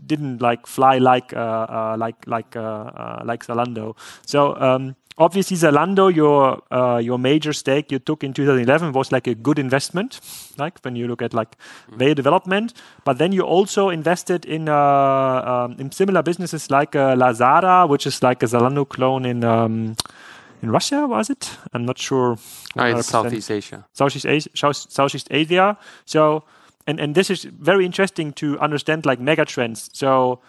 didn't 0.06 0.42
like 0.42 0.68
fly 0.68 0.98
like 0.98 1.34
uh, 1.34 1.66
uh, 1.70 1.96
like 1.98 2.28
like 2.28 2.56
like 2.56 3.46
Zalando. 3.46 3.96
So. 4.26 4.56
Um, 4.60 4.96
obviously 5.18 5.58
Zalando, 5.58 6.14
your 6.14 6.62
uh, 6.72 6.98
your 6.98 7.20
major 7.20 7.54
stake 7.54 7.92
you 7.92 8.00
took 8.00 8.24
in 8.24 8.34
2011 8.34 8.94
was 8.94 9.12
like 9.12 9.28
a 9.28 9.36
good 9.36 9.60
investment, 9.60 10.20
like 10.58 10.80
when 10.82 10.96
you 10.96 11.08
look 11.08 11.22
at 11.22 11.34
like 11.34 11.58
mm. 11.92 11.98
their 11.98 12.16
development. 12.16 12.74
But 13.04 13.18
then 13.18 13.32
you 13.32 13.42
also 13.42 13.90
invested 13.90 14.46
in 14.46 14.70
uh, 14.70 14.76
um, 14.76 15.76
in 15.80 15.92
similar 15.92 16.24
businesses 16.24 16.70
like 16.70 16.96
uh, 16.96 17.16
Lazada, 17.16 17.88
which 17.88 18.08
is 18.08 18.24
like 18.24 18.44
a 18.44 18.48
Zalando 18.48 18.88
clone 18.88 19.26
in. 19.26 19.44
Um, 19.44 19.96
in 20.62 20.72
Russia, 20.72 21.06
was 21.06 21.30
it? 21.30 21.58
I'm 21.74 21.86
not 21.86 21.98
sure. 21.98 22.38
Oh, 22.78 22.86
it's 22.86 23.08
Southeast 23.08 23.52
Asia. 23.52 23.86
Southeast 23.92 24.26
Asia. 24.26 24.50
Southeast 24.56 25.28
Asia. 25.30 25.78
So, 26.06 26.46
and 26.88 27.00
and 27.00 27.16
this 27.16 27.30
is 27.30 27.44
very 27.44 27.86
interesting 27.86 28.34
to 28.34 28.60
understand 28.60 29.06
like 29.06 29.20
mega 29.20 29.46
trends. 29.46 29.90
So, 29.94 30.42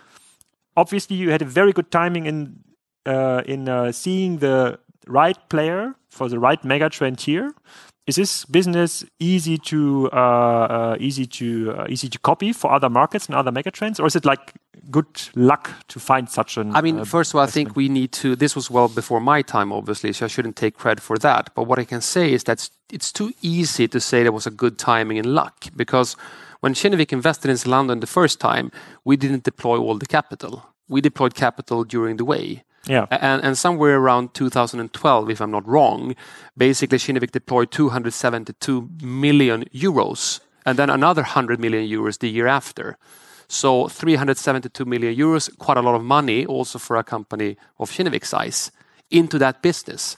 obviously, 0.76 1.17
you 1.17 1.31
had 1.31 1.43
a 1.43 1.47
very 1.47 1.73
good 1.73 1.91
timing 1.91 2.26
in 2.26 2.61
uh, 3.07 3.43
in 3.47 3.69
uh, 3.69 3.93
seeing 3.93 4.38
the 4.38 4.79
right 5.07 5.38
player 5.49 5.95
for 6.09 6.29
the 6.29 6.38
right 6.38 6.64
mega 6.64 6.88
trend 6.88 7.21
here 7.21 7.55
is 8.06 8.16
this 8.16 8.44
business 8.44 9.04
easy 9.18 9.56
to 9.58 10.11
uh, 10.12 10.16
uh, 10.16 10.96
easy 11.00 11.26
to 11.26 11.75
uh, 11.76 11.87
easy 11.88 12.08
to 12.08 12.18
copy 12.18 12.52
for 12.52 12.73
other 12.73 12.90
markets 12.90 13.26
and 13.26 13.34
other 13.34 13.50
megatrends, 13.50 13.99
or 14.00 14.06
is 14.06 14.16
it 14.16 14.25
like 14.25 14.52
good 14.90 15.06
luck 15.34 15.70
to 15.88 15.99
find 15.99 16.28
such 16.28 16.56
an? 16.56 16.75
I 16.76 16.80
mean, 16.80 17.00
uh, 17.00 17.04
first 17.04 17.32
of 17.32 17.37
all, 17.37 17.42
I 17.42 17.50
think 17.50 17.76
we 17.76 17.88
need 17.88 18.12
to. 18.12 18.37
This 18.37 18.54
was 18.54 18.70
well 18.70 18.88
before 18.88 19.20
my 19.20 19.42
time, 19.42 19.73
obviously, 19.73 20.12
so 20.12 20.26
I 20.26 20.28
shouldn't 20.28 20.56
take 20.56 20.76
credit 20.76 21.02
for 21.02 21.16
that. 21.18 21.50
But 21.54 21.64
what 21.64 21.78
I 21.78 21.84
can 21.84 22.00
say 22.00 22.32
is 22.32 22.44
that 22.44 22.68
it's 22.92 23.11
too 23.11 23.32
easy 23.40 23.88
to 23.88 24.00
say 24.00 24.23
there 24.23 24.32
was 24.32 24.46
a 24.46 24.50
good 24.50 24.78
timing 24.78 25.18
and 25.18 25.34
luck 25.34 25.66
because 25.75 26.16
When 26.64 26.73
Kinnevik 26.73 27.12
invested 27.12 27.50
in 27.50 27.56
Zalando 27.56 28.00
the 28.00 28.06
first 28.06 28.40
time, 28.40 28.73
we 29.04 29.18
didn't 29.18 29.44
deploy 29.44 29.76
all 29.76 29.99
the 29.99 30.06
capital. 30.06 30.64
We 30.88 31.02
deployed 31.02 31.34
capital 31.34 31.84
during 31.84 32.16
the 32.16 32.25
way. 32.25 32.64
Yeah. 32.87 33.07
And, 33.11 33.43
and 33.43 33.59
somewhere 33.59 33.97
around 33.97 34.35
2012, 34.35 35.31
if 35.31 35.41
I'm 35.41 35.50
not 35.50 35.67
wrong, 35.67 36.14
basically 36.57 36.99
Kinnevik 36.99 37.31
deployed 37.31 37.71
272 37.71 38.91
million 39.03 39.64
euros 39.75 40.41
and 40.67 40.79
then 40.79 40.91
another 40.91 41.23
100 41.23 41.61
million 41.61 41.88
euros 41.88 42.19
the 42.19 42.29
year 42.29 42.47
after. 42.47 42.97
So 43.49 43.88
372 43.88 44.85
million 44.85 45.14
euros, 45.14 45.57
quite 45.59 45.76
a 45.76 45.83
lot 45.83 45.95
of 45.95 46.03
money 46.03 46.47
also 46.47 46.79
for 46.79 46.97
a 46.97 47.05
company 47.05 47.57
of 47.79 47.91
Kinnevik 47.91 48.25
size 48.25 48.71
into 49.11 49.38
that 49.38 49.62
business. 49.62 50.17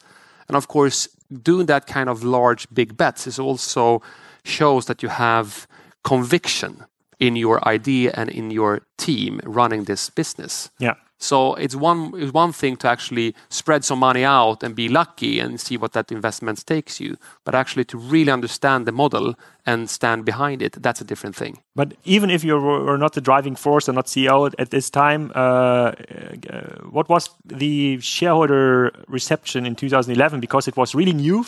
And 0.49 0.57
of 0.57 0.69
course, 0.69 1.09
doing 1.43 1.67
that 1.67 1.87
kind 1.87 2.09
of 2.09 2.23
large, 2.23 2.69
big 2.73 2.97
bets 2.97 3.27
is 3.27 3.39
also 3.39 4.03
shows 4.45 4.87
that 4.87 5.03
you 5.03 5.09
have 5.09 5.67
conviction 6.05 6.85
in 7.19 7.35
your 7.35 7.67
idea 7.67 8.13
and 8.15 8.31
in 8.31 8.51
your 8.51 8.83
team 8.97 9.41
running 9.45 9.85
this 9.85 10.11
business. 10.11 10.71
Yeah. 10.79 10.95
So 11.19 11.55
it's 11.55 11.75
one 11.75 12.13
it's 12.17 12.33
one 12.33 12.53
thing 12.53 12.77
to 12.79 12.89
actually 12.89 13.35
spread 13.49 13.85
some 13.85 13.99
money 13.99 14.25
out 14.25 14.63
and 14.63 14.75
be 14.75 14.89
lucky 14.89 15.41
and 15.41 15.59
see 15.61 15.77
what 15.77 15.93
that 15.93 16.13
investment 16.13 16.67
takes 16.67 17.01
you, 17.01 17.17
but 17.45 17.55
actually 17.55 17.85
to 17.87 17.99
really 17.99 18.31
understand 18.31 18.87
the 18.87 18.93
model 18.93 19.35
and 19.65 19.91
stand 19.91 20.25
behind 20.25 20.63
it, 20.63 20.81
that's 20.83 21.01
a 21.01 21.05
different 21.05 21.35
thing. 21.35 21.59
But 21.75 21.95
even 22.05 22.31
if 22.31 22.45
you 22.45 22.57
were 22.59 22.99
not 22.99 23.15
the 23.15 23.21
driving 23.21 23.57
force 23.57 23.89
and 23.89 23.97
not 23.97 24.07
CEO 24.07 24.53
at 24.59 24.71
this 24.71 24.91
time, 24.91 25.33
uh, 25.35 25.39
uh, 25.39 25.93
what 26.91 27.09
was 27.09 27.31
the 27.45 27.99
shareholder 28.01 28.93
reception 29.09 29.67
in 29.67 29.75
2011? 29.75 30.41
Because 30.41 30.69
it 30.69 30.77
was 30.77 30.95
really 30.95 31.13
new. 31.13 31.45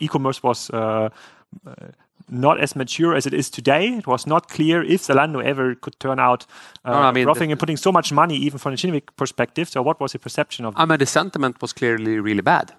E-commerce 0.00 0.42
was. 0.42 0.70
Not 2.28 2.60
as 2.60 2.76
mature 2.76 3.14
as 3.14 3.26
it 3.26 3.34
is 3.34 3.50
today. 3.50 3.88
It 3.96 4.06
was 4.06 4.26
not 4.26 4.48
clear 4.48 4.82
if 4.82 5.02
Zalando 5.02 5.42
ever 5.42 5.74
could 5.74 5.98
turn 5.98 6.18
out 6.18 6.46
uh, 6.84 6.92
no, 6.92 6.98
I 6.98 7.12
mean, 7.12 7.24
profitting 7.24 7.52
and 7.52 7.60
putting 7.60 7.76
so 7.76 7.92
much 7.92 8.12
money, 8.12 8.36
even 8.36 8.58
from 8.58 8.72
a 8.72 8.76
Kinnevik 8.76 9.16
perspective. 9.16 9.68
So, 9.68 9.82
what 9.82 10.00
was 10.00 10.12
the 10.12 10.18
perception 10.18 10.64
of? 10.64 10.74
I 10.76 10.84
mean, 10.84 10.98
the 10.98 11.06
sentiment 11.06 11.62
was 11.62 11.72
clearly 11.72 12.20
really 12.20 12.42
bad. 12.42 12.74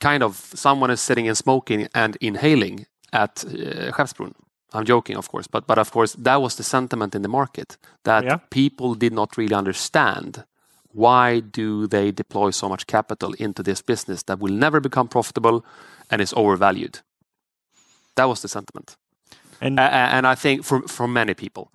Kind 0.00 0.22
of 0.22 0.36
someone 0.54 0.90
is 0.90 1.00
sitting 1.00 1.28
and 1.28 1.36
smoking 1.36 1.88
and 1.94 2.16
inhaling 2.20 2.86
at 3.12 3.44
uh. 3.44 3.92
I'm 4.74 4.84
joking, 4.84 5.16
of 5.16 5.28
course, 5.28 5.46
but 5.46 5.66
but 5.66 5.78
of 5.78 5.90
course 5.90 6.12
that 6.12 6.42
was 6.42 6.56
the 6.56 6.62
sentiment 6.62 7.14
in 7.14 7.22
the 7.22 7.28
market 7.28 7.78
that 8.02 8.24
yeah. 8.24 8.38
people 8.50 8.94
did 8.94 9.12
not 9.12 9.36
really 9.38 9.54
understand 9.54 10.44
why 10.92 11.40
do 11.40 11.86
they 11.86 12.10
deploy 12.10 12.50
so 12.50 12.68
much 12.68 12.86
capital 12.86 13.32
into 13.38 13.62
this 13.62 13.82
business 13.82 14.22
that 14.24 14.38
will 14.40 14.52
never 14.52 14.80
become 14.80 15.08
profitable 15.08 15.64
and 16.10 16.20
is 16.20 16.34
overvalued. 16.36 17.00
That 18.18 18.28
was 18.28 18.40
the 18.40 18.48
sentiment. 18.48 18.96
And, 19.60 19.78
and 19.80 20.26
I 20.26 20.34
think 20.34 20.64
for, 20.64 20.82
for 20.88 21.06
many 21.08 21.34
people. 21.34 21.70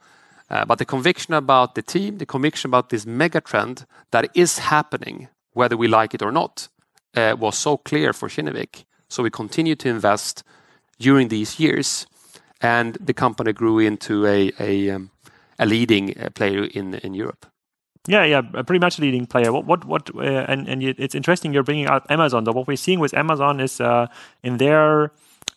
Uh, 0.50 0.65
but 0.65 0.77
the 0.77 0.85
conviction 0.85 1.33
about 1.33 1.73
the 1.75 1.81
team, 1.81 2.17
the 2.17 2.25
conviction 2.25 2.69
about 2.69 2.89
this 2.89 3.05
mega 3.05 3.41
trend 3.41 3.85
that 4.12 4.29
is 4.33 4.59
happening, 4.59 5.29
whether 5.53 5.77
we 5.77 5.88
like 5.88 6.13
it 6.13 6.21
or 6.21 6.31
not, 6.31 6.67
uh, 7.15 7.35
was 7.39 7.57
so 7.57 7.77
clear 7.77 8.13
for 8.13 8.27
Kinnevik. 8.29 8.83
So 9.07 9.23
we 9.23 9.29
continued 9.29 9.79
to 9.79 9.89
invest 9.89 10.43
during 11.00 11.29
these 11.29 11.59
years, 11.59 12.07
and 12.62 12.97
the 13.00 13.13
company 13.13 13.53
grew 13.53 13.79
into 13.79 14.25
a, 14.25 14.51
a, 14.59 14.91
um, 14.91 15.09
a 15.57 15.65
leading 15.65 16.17
uh, 16.17 16.29
player 16.29 16.65
in, 16.65 16.95
in 16.95 17.13
Europe. 17.13 17.45
Yeah, 18.07 18.25
yeah, 18.25 18.41
pretty 18.41 18.79
much 18.79 19.00
leading 19.00 19.25
player. 19.25 19.53
What, 19.53 19.65
what, 19.65 19.85
what? 19.85 20.09
Uh, 20.13 20.45
and 20.50 20.67
and 20.67 20.83
it's 20.83 21.15
interesting 21.15 21.53
you're 21.53 21.63
bringing 21.63 21.88
up 21.88 22.05
Amazon. 22.09 22.43
Though 22.43 22.51
what 22.51 22.67
we're 22.67 22.75
seeing 22.75 23.00
with 23.00 23.13
Amazon 23.13 23.62
is 23.62 23.79
uh, 23.79 24.07
in 24.43 24.57
their 24.57 25.12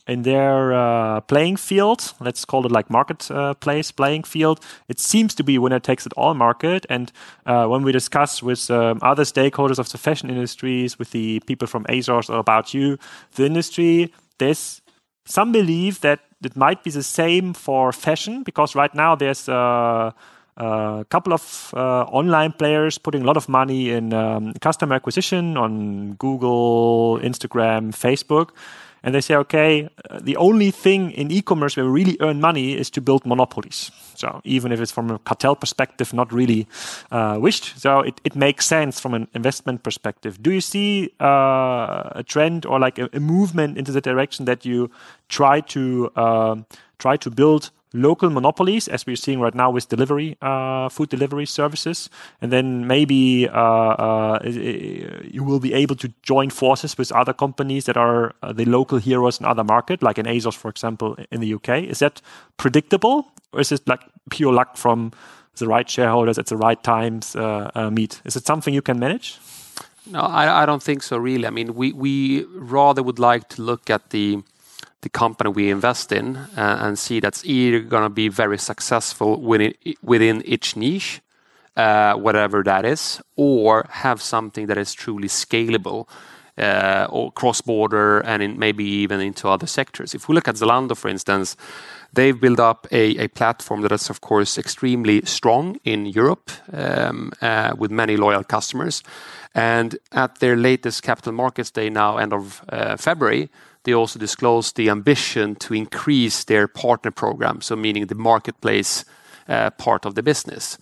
in 0.07 0.23
their 0.23 0.73
uh, 0.73 1.21
playing 1.23 1.57
field, 1.57 2.15
let's 2.21 2.45
call 2.45 2.65
it 2.65 2.71
like 2.71 2.89
marketplace 2.91 3.91
uh, 3.91 3.93
playing 3.95 4.23
field, 4.23 4.61
it 4.89 5.01
seems 5.01 5.35
to 5.35 5.43
be 5.43 5.59
winner 5.59 5.81
takes 5.81 6.07
it 6.07 6.13
all 6.17 6.35
market. 6.35 6.87
And 6.89 7.11
uh, 7.45 7.67
when 7.67 7.83
we 7.83 7.93
discuss 7.93 8.43
with 8.43 8.71
um, 8.71 9.01
other 9.03 9.25
stakeholders 9.25 9.79
of 9.79 9.91
the 9.91 9.99
fashion 9.99 10.31
industries, 10.31 10.99
with 10.99 11.11
the 11.11 11.41
people 11.41 11.67
from 11.67 11.85
ASOS 11.85 12.31
or 12.31 12.39
About 12.39 12.73
You, 12.73 12.99
the 13.35 13.47
industry, 13.47 14.13
there's 14.39 14.81
some 15.25 15.51
belief 15.51 16.01
that 16.01 16.21
it 16.45 16.57
might 16.57 16.85
be 16.85 16.91
the 16.91 17.03
same 17.03 17.53
for 17.53 17.93
fashion 17.93 18.45
because 18.45 18.77
right 18.77 18.95
now 18.95 19.17
there's 19.17 19.49
a, 19.49 20.15
a 20.57 21.07
couple 21.09 21.33
of 21.33 21.75
uh, 21.75 22.03
online 22.05 22.53
players 22.53 22.97
putting 22.99 23.23
a 23.23 23.25
lot 23.25 23.37
of 23.37 23.49
money 23.49 23.91
in 23.91 24.13
um, 24.13 24.53
customer 24.61 24.95
acquisition 24.95 25.57
on 25.57 26.13
Google, 26.13 27.19
Instagram, 27.25 27.91
Facebook 27.91 28.51
and 29.07 29.15
they 29.15 29.21
say, 29.21 29.37
okay, 29.37 29.89
uh, 30.11 30.19
the 30.21 30.37
only 30.37 30.73
thing 30.73 31.13
in 31.13 31.31
e-commerce 31.31 31.77
where 31.77 31.87
we 31.87 31.93
really 31.93 32.17
earn 32.19 32.41
money 32.41 32.77
is 32.77 32.91
to 32.91 33.01
build 33.01 33.25
monopolies. 33.25 33.93
So 34.17 34.41
even 34.43 34.73
if 34.73 34.81
it's 34.81 34.91
from 34.91 35.13
a 35.13 35.21
cartel 35.21 35.55
perspective, 35.55 36.13
not 36.13 36.33
really 36.33 36.67
uh, 37.13 37.39
wished. 37.41 37.79
So 37.79 38.01
it, 38.01 38.21
it 38.25 38.35
makes 38.35 38.67
sense 38.67 38.99
from 38.99 39.15
an 39.15 39.29
investment 39.33 39.85
perspective. 39.85 40.43
Do 40.43 40.51
you 40.51 40.61
see 40.61 41.13
uh, 41.21 42.11
a 42.17 42.25
trend 42.27 42.67
or 42.67 42.81
like 42.81 42.99
a, 42.99 43.09
a, 43.13 43.21
movement 43.21 43.79
into 43.79 43.93
the 43.93 44.01
direction 44.01 44.45
that 44.47 44.65
you 44.65 44.91
try 45.29 45.61
to 45.61 46.11
uh, 46.17 46.57
try 46.99 47.17
to 47.17 47.31
build 47.31 47.71
local 47.93 48.31
monopolies, 48.31 48.89
as 48.89 49.07
we're 49.07 49.17
seeing 49.17 49.41
right 49.41 49.55
now 49.55 49.71
with 49.71 49.89
delivery, 49.89 50.37
uh, 50.43 50.89
food 50.89 51.09
delivery 51.09 51.47
services, 51.47 52.11
and 52.41 52.53
then 52.53 52.87
maybe 52.87 53.49
uh, 53.49 53.61
uh, 53.61 54.39
you 54.45 55.45
will 55.45 55.61
be 55.61 55.73
able 55.73 55.97
to 55.97 56.13
join 56.23 56.51
forces 56.51 56.99
with 56.99 57.13
other 57.13 57.33
companies 57.33 57.85
that 57.85 57.97
are 57.97 58.35
uh, 58.43 58.53
the 58.53 58.65
local 58.65 58.99
heroes 58.99 59.41
in 59.41 59.47
other 59.47 59.65
market, 59.65 60.03
like 60.03 60.19
in 60.19 60.27
ASOS, 60.27 60.57
for 60.57 60.69
example, 60.69 61.17
in 61.31 61.41
the 61.41 61.55
UK. 61.55 61.85
Is 61.85 62.01
that 62.01 62.21
predictable, 62.57 63.27
or 63.53 63.61
is 63.61 63.73
it 63.73 63.87
like 63.87 64.01
pure 64.31 64.53
luck 64.53 64.77
from 64.77 65.13
the 65.59 65.67
right 65.67 65.89
shareholders 65.89 66.39
at 66.39 66.47
the 66.47 66.57
right 66.57 66.83
times 66.83 67.35
uh, 67.37 67.71
uh, 67.75 67.91
meet? 67.91 68.21
Is 68.25 68.37
it 68.37 68.47
something 68.47 68.75
you 68.75 68.83
can 68.83 68.99
manage? 68.99 69.39
No, 70.09 70.21
I, 70.21 70.63
I 70.63 70.67
don't 70.67 70.83
think 70.83 71.03
so. 71.03 71.17
Really, 71.17 71.47
I 71.47 71.51
mean, 71.51 71.75
we 71.75 71.93
we 71.93 72.45
rather 72.55 73.03
would 73.03 73.19
like 73.19 73.49
to 73.51 73.63
look 73.63 73.91
at 73.91 74.11
the 74.11 74.43
the 75.07 75.19
company 75.19 75.51
we 75.51 75.71
invest 75.71 76.11
in 76.11 76.37
uh, 76.37 76.85
and 76.85 76.99
see 76.99 77.21
that's 77.21 77.45
either 77.45 77.79
going 77.79 78.03
to 78.03 78.15
be 78.23 78.29
very 78.29 78.59
successful 78.59 79.41
within, 79.41 79.73
within 80.03 80.43
each 80.45 80.77
niche, 80.77 81.21
uh, 81.77 82.15
whatever 82.15 82.65
that 82.65 82.85
is, 82.85 83.23
or 83.37 83.87
have 83.91 84.21
something 84.21 84.67
that 84.67 84.77
is 84.77 84.93
truly 84.93 85.29
scalable 85.29 86.09
uh, 86.59 87.07
or 87.11 87.31
cross 87.33 87.61
border 87.61 88.19
and 88.21 88.59
maybe 88.59 88.83
even 88.83 89.21
into 89.21 89.49
other 89.49 89.69
sectors. 89.69 90.15
If 90.15 90.29
we 90.29 90.35
look 90.35 90.49
at 90.49 90.57
Zalando, 90.57 90.97
for 90.97 91.09
instance, 91.09 91.57
they've 92.13 92.41
built 92.41 92.59
up 92.59 92.87
a, 92.91 93.25
a 93.25 93.29
platform 93.29 93.83
that 93.83 93.93
is, 93.93 94.11
of 94.11 94.21
course, 94.21 94.59
extremely 94.59 95.25
strong 95.25 95.77
in 95.85 96.07
Europe 96.07 96.51
um, 96.73 97.31
with 97.79 97.91
many 97.93 98.17
loyal 98.17 98.43
customers. 98.43 99.05
And 99.55 99.99
at 100.11 100.41
their 100.41 100.57
latest 100.57 101.03
capital 101.03 101.33
markets 101.33 101.71
day 101.71 101.91
now, 101.91 102.17
end 102.17 102.33
of 102.33 102.63
February, 102.99 103.51
they 103.87 103.95
also 103.95 104.19
disclosed 104.19 104.77
the 104.77 104.91
ambition 104.91 105.55
to 105.55 105.73
increase 105.73 106.45
their 106.45 106.67
partner 106.67 107.13
program, 107.13 107.61
so 107.61 107.77
meaning 107.77 108.07
the 108.07 108.17
marketplace 108.17 109.05
uh, 109.49 109.71
part 109.71 110.05
of 110.05 110.17
the 110.17 110.23
business. 110.23 110.77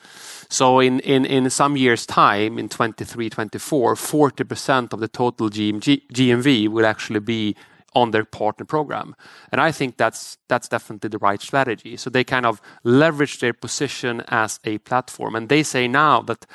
So 0.49 0.81
in, 0.81 1.51
some 1.51 1.77
years' 1.77 2.07
time, 2.07 2.59
in 2.59 2.69
23, 2.69 3.29
24, 3.29 3.95
40% 3.95 4.93
of 4.93 5.01
the 5.01 5.09
total 5.09 5.51
GMV 5.51 6.69
will 6.69 6.87
actually 6.87 7.21
be 7.21 7.55
on 7.95 8.11
their 8.11 8.25
partner 8.25 8.65
program. 8.65 9.15
And 9.53 9.61
I 9.61 9.71
think 9.71 9.99
that's 9.99 10.39
that's 10.49 10.69
definitely 10.69 11.11
the 11.11 11.19
right 11.19 11.41
strategy. 11.41 11.97
So 11.97 12.11
they 12.11 12.25
kind 12.25 12.47
of 12.47 12.61
leverage 12.83 13.39
their 13.39 13.53
position 13.53 14.23
as 14.29 14.59
a 14.65 14.79
platform. 14.79 15.37
And 15.37 15.49
they 15.49 15.63
say 15.63 15.87
now 15.87 16.23
that 16.23 16.47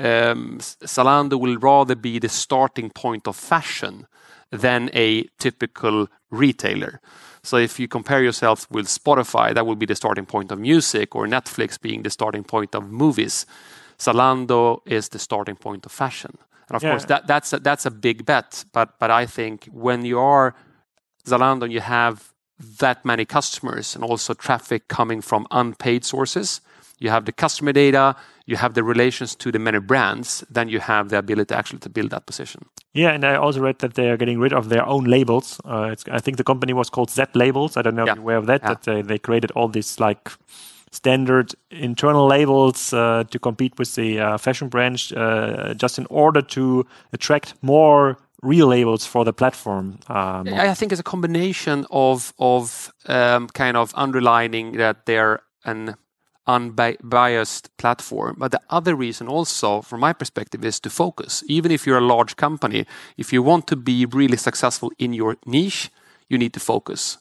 um, 0.00 0.58
Zalando 0.58 1.38
will 1.38 1.58
rather 1.58 1.94
be 1.94 2.18
the 2.18 2.28
starting 2.28 2.90
point 2.90 3.28
of 3.28 3.36
fashion 3.36 4.06
than 4.50 4.90
a 4.94 5.24
typical 5.38 6.08
retailer. 6.30 7.00
So 7.42 7.56
if 7.56 7.80
you 7.80 7.88
compare 7.88 8.22
yourself 8.22 8.70
with 8.70 8.86
Spotify, 8.86 9.54
that 9.54 9.66
will 9.66 9.76
be 9.76 9.86
the 9.86 9.94
starting 9.94 10.26
point 10.26 10.52
of 10.52 10.58
music, 10.58 11.14
or 11.16 11.26
Netflix 11.26 11.80
being 11.80 12.02
the 12.02 12.10
starting 12.10 12.44
point 12.44 12.74
of 12.74 12.90
movies. 12.90 13.46
Zalando 13.98 14.80
is 14.86 15.08
the 15.08 15.18
starting 15.18 15.56
point 15.56 15.86
of 15.86 15.92
fashion. 15.92 16.36
And 16.68 16.76
of 16.76 16.82
yeah. 16.82 16.90
course, 16.90 17.04
that, 17.06 17.26
that's, 17.26 17.52
a, 17.52 17.58
that's 17.58 17.86
a 17.86 17.90
big 17.90 18.24
bet. 18.24 18.64
But, 18.72 18.98
but 18.98 19.10
I 19.10 19.26
think 19.26 19.68
when 19.72 20.04
you 20.04 20.18
are 20.18 20.54
Zalando, 21.26 21.70
you 21.70 21.80
have 21.80 22.32
that 22.78 23.04
many 23.04 23.24
customers 23.24 23.94
and 23.94 24.04
also 24.04 24.34
traffic 24.34 24.88
coming 24.88 25.22
from 25.22 25.46
unpaid 25.50 26.04
sources. 26.04 26.60
You 26.98 27.10
have 27.10 27.24
the 27.24 27.32
customer 27.32 27.72
data, 27.72 28.16
you 28.50 28.56
have 28.56 28.74
the 28.74 28.82
relations 28.82 29.36
to 29.36 29.52
the 29.52 29.58
many 29.58 29.78
brands, 29.78 30.44
then 30.50 30.68
you 30.68 30.80
have 30.80 31.08
the 31.08 31.18
ability 31.18 31.54
actually 31.54 31.78
to 31.78 31.88
build 31.88 32.10
that 32.10 32.26
position. 32.26 32.66
Yeah, 32.92 33.12
and 33.12 33.24
I 33.24 33.36
also 33.36 33.60
read 33.60 33.78
that 33.78 33.94
they 33.94 34.10
are 34.10 34.16
getting 34.16 34.40
rid 34.40 34.52
of 34.52 34.68
their 34.68 34.84
own 34.84 35.04
labels. 35.04 35.60
Uh, 35.64 35.94
I 36.10 36.20
think 36.20 36.36
the 36.36 36.44
company 36.44 36.72
was 36.72 36.90
called 36.90 37.10
Z 37.10 37.24
Labels. 37.34 37.76
I 37.76 37.82
don't 37.82 37.94
know 37.94 38.04
yeah. 38.04 38.12
if 38.12 38.16
you're 38.16 38.24
aware 38.24 38.36
of 38.36 38.46
that. 38.46 38.62
Yeah. 38.62 38.68
That 38.68 38.82
they, 38.82 39.02
they 39.02 39.18
created 39.18 39.52
all 39.52 39.68
these 39.68 40.00
like 40.00 40.32
standard 40.90 41.54
internal 41.70 42.26
labels 42.26 42.92
uh, 42.92 43.22
to 43.30 43.38
compete 43.38 43.78
with 43.78 43.94
the 43.94 44.18
uh, 44.18 44.38
fashion 44.38 44.68
branch, 44.68 45.12
uh, 45.12 45.74
just 45.74 45.98
in 45.98 46.06
order 46.10 46.42
to 46.42 46.84
attract 47.12 47.54
more 47.62 48.18
real 48.42 48.66
labels 48.66 49.06
for 49.06 49.24
the 49.24 49.32
platform. 49.32 50.00
Um, 50.08 50.48
I 50.48 50.74
think 50.74 50.90
it's 50.90 51.00
a 51.00 51.04
combination 51.04 51.86
of 51.90 52.32
of 52.38 52.92
um, 53.06 53.48
kind 53.48 53.76
of 53.76 53.92
underlining 53.94 54.72
that 54.78 55.06
they're 55.06 55.42
an 55.64 55.94
unbiased 56.54 57.76
platform. 57.76 58.36
But 58.38 58.50
the 58.52 58.60
other 58.68 58.94
reason 58.94 59.28
also, 59.28 59.82
from 59.82 60.00
my 60.00 60.12
perspective, 60.12 60.64
is 60.64 60.80
to 60.80 60.90
focus. 60.90 61.44
Even 61.46 61.70
if 61.70 61.86
you're 61.86 62.04
a 62.04 62.14
large 62.14 62.34
company, 62.36 62.86
if 63.16 63.32
you 63.32 63.42
want 63.42 63.66
to 63.66 63.76
be 63.76 64.06
really 64.06 64.36
successful 64.36 64.90
in 64.98 65.12
your 65.12 65.36
niche, 65.46 65.90
you 66.28 66.38
need 66.38 66.52
to 66.52 66.60
focus. 66.60 67.18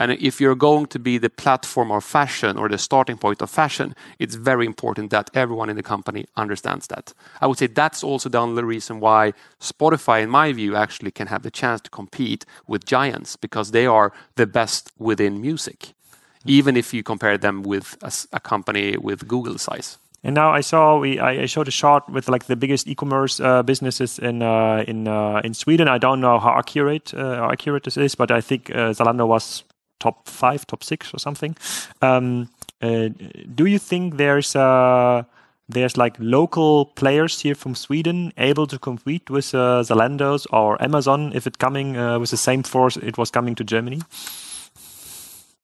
And 0.00 0.12
if 0.12 0.40
you're 0.40 0.54
going 0.54 0.86
to 0.86 0.98
be 0.98 1.18
the 1.18 1.28
platform 1.28 1.92
of 1.92 2.04
fashion 2.04 2.56
or 2.56 2.70
the 2.70 2.78
starting 2.78 3.18
point 3.18 3.42
of 3.42 3.50
fashion, 3.50 3.94
it's 4.18 4.34
very 4.34 4.64
important 4.64 5.10
that 5.10 5.30
everyone 5.34 5.68
in 5.68 5.76
the 5.76 5.82
company 5.82 6.24
understands 6.36 6.86
that. 6.86 7.12
I 7.40 7.46
would 7.46 7.58
say 7.58 7.66
that's 7.66 8.02
also 8.02 8.30
the 8.30 8.38
only 8.38 8.62
reason 8.62 9.00
why 9.00 9.34
Spotify, 9.60 10.22
in 10.22 10.30
my 10.30 10.52
view, 10.54 10.74
actually 10.74 11.10
can 11.10 11.26
have 11.26 11.42
the 11.42 11.50
chance 11.50 11.82
to 11.82 11.90
compete 11.90 12.46
with 12.66 12.86
giants 12.86 13.36
because 13.36 13.72
they 13.72 13.86
are 13.86 14.10
the 14.36 14.46
best 14.46 14.90
within 14.98 15.40
music, 15.42 15.92
even 16.44 16.76
if 16.76 16.94
you 16.94 17.02
compare 17.02 17.38
them 17.38 17.62
with 17.62 17.96
a 18.32 18.40
company 18.40 18.96
with 18.96 19.28
Google 19.28 19.58
size. 19.58 19.98
And 20.22 20.34
now 20.34 20.52
I 20.52 20.60
saw 20.60 20.98
we 20.98 21.18
I 21.18 21.46
showed 21.46 21.68
a 21.68 21.70
chart 21.70 22.06
with 22.08 22.28
like 22.28 22.44
the 22.44 22.56
biggest 22.56 22.86
e-commerce 22.86 23.40
uh, 23.40 23.62
businesses 23.62 24.18
in 24.18 24.42
uh, 24.42 24.84
in 24.86 25.08
uh, 25.08 25.40
in 25.44 25.54
Sweden. 25.54 25.88
I 25.88 25.98
don't 25.98 26.20
know 26.20 26.38
how 26.38 26.58
accurate 26.58 27.14
accurate 27.14 27.84
this 27.84 27.96
is, 27.96 28.14
but 28.14 28.30
I 28.30 28.42
think 28.42 28.64
Zalando 28.66 29.26
was 29.26 29.64
top 29.98 30.28
five, 30.28 30.66
top 30.66 30.84
six 30.84 31.14
or 31.14 31.18
something. 31.18 31.56
Um, 32.02 32.48
do 32.80 33.66
you 33.66 33.78
think 33.78 34.16
there's 34.18 34.52
there's 35.72 35.96
like 35.96 36.16
local 36.18 36.84
players 36.84 37.40
here 37.40 37.54
from 37.54 37.74
Sweden 37.74 38.32
able 38.36 38.66
to 38.66 38.78
compete 38.78 39.30
with 39.30 39.52
Zalando 39.52 40.46
or 40.52 40.82
Amazon 40.82 41.32
if 41.34 41.46
it's 41.46 41.56
coming 41.56 41.94
with 42.20 42.30
the 42.30 42.36
same 42.36 42.62
force 42.62 42.98
it 42.98 43.16
was 43.16 43.30
coming 43.30 43.54
to 43.54 43.64
Germany? 43.64 44.02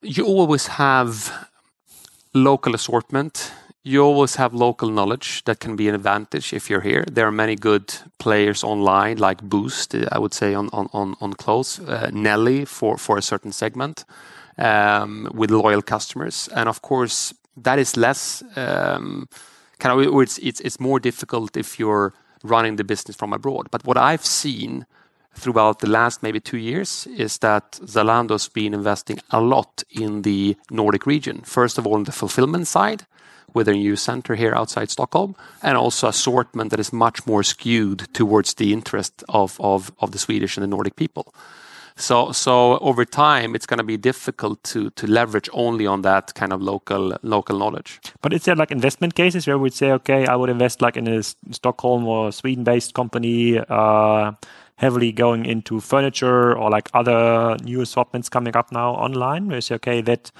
You 0.09 0.25
always 0.25 0.69
have 0.69 1.49
local 2.33 2.75
assortment. 2.75 3.53
You 3.83 4.05
always 4.05 4.37
have 4.37 4.55
local 4.55 4.89
knowledge 4.89 5.43
that 5.45 5.59
can 5.59 5.75
be 5.75 5.89
an 5.89 5.95
advantage 5.95 6.53
if 6.53 6.71
you're 6.71 6.81
here. 6.81 7.05
There 7.11 7.27
are 7.27 7.33
many 7.33 7.57
good 7.57 7.93
players 8.19 8.63
online 8.63 9.19
like 9.19 9.43
Boozt, 9.43 9.95
uh, 9.95 10.09
I 10.13 10.19
would 10.19 10.33
say, 10.33 10.55
on 10.55 10.69
on, 10.73 11.17
on 11.21 11.35
clothes, 11.35 11.81
uh, 11.81 12.11
Nelly 12.13 12.65
for 12.65 12.99
for 12.99 13.19
a 13.19 13.23
certain 13.23 13.53
segment 13.53 14.05
um, 14.59 15.29
with 15.35 15.51
loyal 15.51 15.83
customers. 15.83 16.49
And 16.55 16.69
of 16.69 16.81
course, 16.83 17.35
that 17.63 17.79
is 17.79 17.97
less 17.97 18.45
um, 18.57 19.29
kind 19.79 19.93
of, 19.93 20.23
it's 20.23 20.81
more 20.81 21.01
difficult 21.01 21.57
if 21.57 21.79
you're 21.81 22.13
running 22.45 22.77
the 22.77 22.85
business 22.85 23.17
from 23.17 23.33
abroad. 23.33 23.71
But 23.71 23.85
what 23.85 23.97
I've 23.97 24.25
seen 24.25 24.87
throughout 25.37 25.78
the 25.78 25.88
last 25.88 26.23
maybe 26.23 26.40
two 26.40 26.59
years 26.59 27.07
is 27.16 27.38
that 27.38 27.73
Zalando 27.85 28.31
has 28.31 28.49
been 28.49 28.75
investing 28.75 29.19
a 29.31 29.40
lot 29.40 29.83
in 29.90 30.23
the 30.23 30.57
Nordic 30.71 31.07
region. 31.07 31.43
First 31.43 31.78
of 31.78 31.87
all, 31.87 31.95
on 31.95 32.05
the 32.05 32.12
fulfillment 32.12 32.66
side 32.66 33.07
with 33.55 33.69
a 33.69 33.73
new 33.73 33.97
center 33.97 34.35
here 34.35 34.55
outside 34.55 34.90
Stockholm 34.90 35.35
and 35.62 35.76
also 35.76 36.09
assortment 36.09 36.71
that 36.71 36.81
is 36.81 36.93
much 36.93 37.26
more 37.26 37.43
skewed 37.43 38.12
towards 38.12 38.55
the 38.55 38.73
interest 38.73 39.25
of 39.28 39.57
the 40.11 40.19
Swedish 40.19 40.57
and 40.57 40.62
the 40.62 40.69
Nordic 40.69 40.97
people. 40.97 41.33
So, 41.99 42.31
so 42.33 42.78
over 42.78 43.07
time, 43.07 43.55
it's 43.55 43.64
going 43.64 43.78
to 43.78 43.85
be 43.85 43.97
difficult 43.97 44.62
to 44.64 45.07
leverage 45.07 45.49
only 45.55 45.87
on 45.87 46.02
that 46.02 46.35
kind 46.35 46.52
of 46.52 46.61
local 46.61 47.59
knowledge. 47.59 48.00
But 48.21 48.35
is 48.35 48.45
there 48.45 48.55
like 48.55 48.71
investment 48.71 49.14
cases 49.14 49.47
where 49.47 49.57
we'd 49.57 49.73
say, 49.73 49.93
okay, 49.93 50.26
I 50.26 50.37
would 50.37 50.50
invest 50.50 50.83
like 50.83 50.99
in 50.99 51.09
a 51.09 51.23
Stockholm 51.23 52.07
or 52.07 52.33
Sweden-based 52.33 52.93
company 52.93 53.59
uh, 53.59 54.33
heavily 54.76 55.12
going 55.12 55.45
into 55.45 55.80
furniture 55.80 56.56
or 56.56 56.71
like 56.71 56.88
other 56.95 57.56
new 57.62 57.80
assortments 57.80 58.28
coming 58.28 58.56
up 58.56 58.71
now 58.73 58.92
online? 58.92 59.49
We 59.49 59.61
say, 59.61 59.76
okay, 59.76 60.00
that 60.02 60.30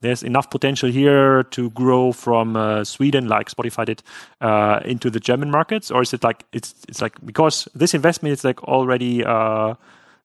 there's 0.00 0.22
enough 0.22 0.50
potential 0.50 0.90
here 0.90 1.42
to 1.44 1.70
grow 1.70 2.12
from 2.12 2.56
uh, 2.56 2.84
Sweden, 2.84 3.28
like 3.28 3.50
Spotify 3.50 3.86
did, 3.86 4.02
uh, 4.40 4.80
into 4.84 5.10
the 5.10 5.20
German 5.20 5.50
markets? 5.50 5.90
Or 5.90 6.02
is 6.02 6.12
it 6.12 6.22
like, 6.22 6.44
it's 6.52 6.74
it's 6.88 7.00
like 7.00 7.24
because 7.24 7.68
this 7.74 7.94
investment 7.94 8.32
is 8.34 8.44
like 8.44 8.62
already 8.64 9.24
uh, 9.24 9.74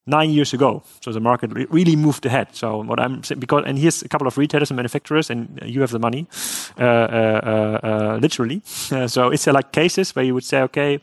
nine 0.06 0.32
years 0.32 0.54
ago. 0.54 0.84
So 1.00 1.12
the 1.12 1.19
market 1.22 1.52
really 1.69 1.96
moved 1.96 2.26
ahead. 2.26 2.50
So 2.52 2.84
what 2.84 3.00
I'm 3.00 3.24
saying, 3.24 3.39
because, 3.39 3.63
and 3.65 3.78
here's 3.78 4.02
a 4.02 4.10
couple 4.10 4.28
of 4.28 4.38
retailers 4.38 4.72
and 4.72 4.76
manufacturers 4.76 5.30
and 5.30 5.60
you 5.63 5.80
have 5.82 5.91
the 5.91 6.00
money, 6.00 6.28
literally. 8.19 8.62
So 9.08 9.30
there 9.46 9.54
like 9.54 9.72
cases 9.72 10.15
where 10.15 10.26
you 10.26 10.34
would 10.34 10.43
say, 10.43 10.62
okay, 10.63 11.00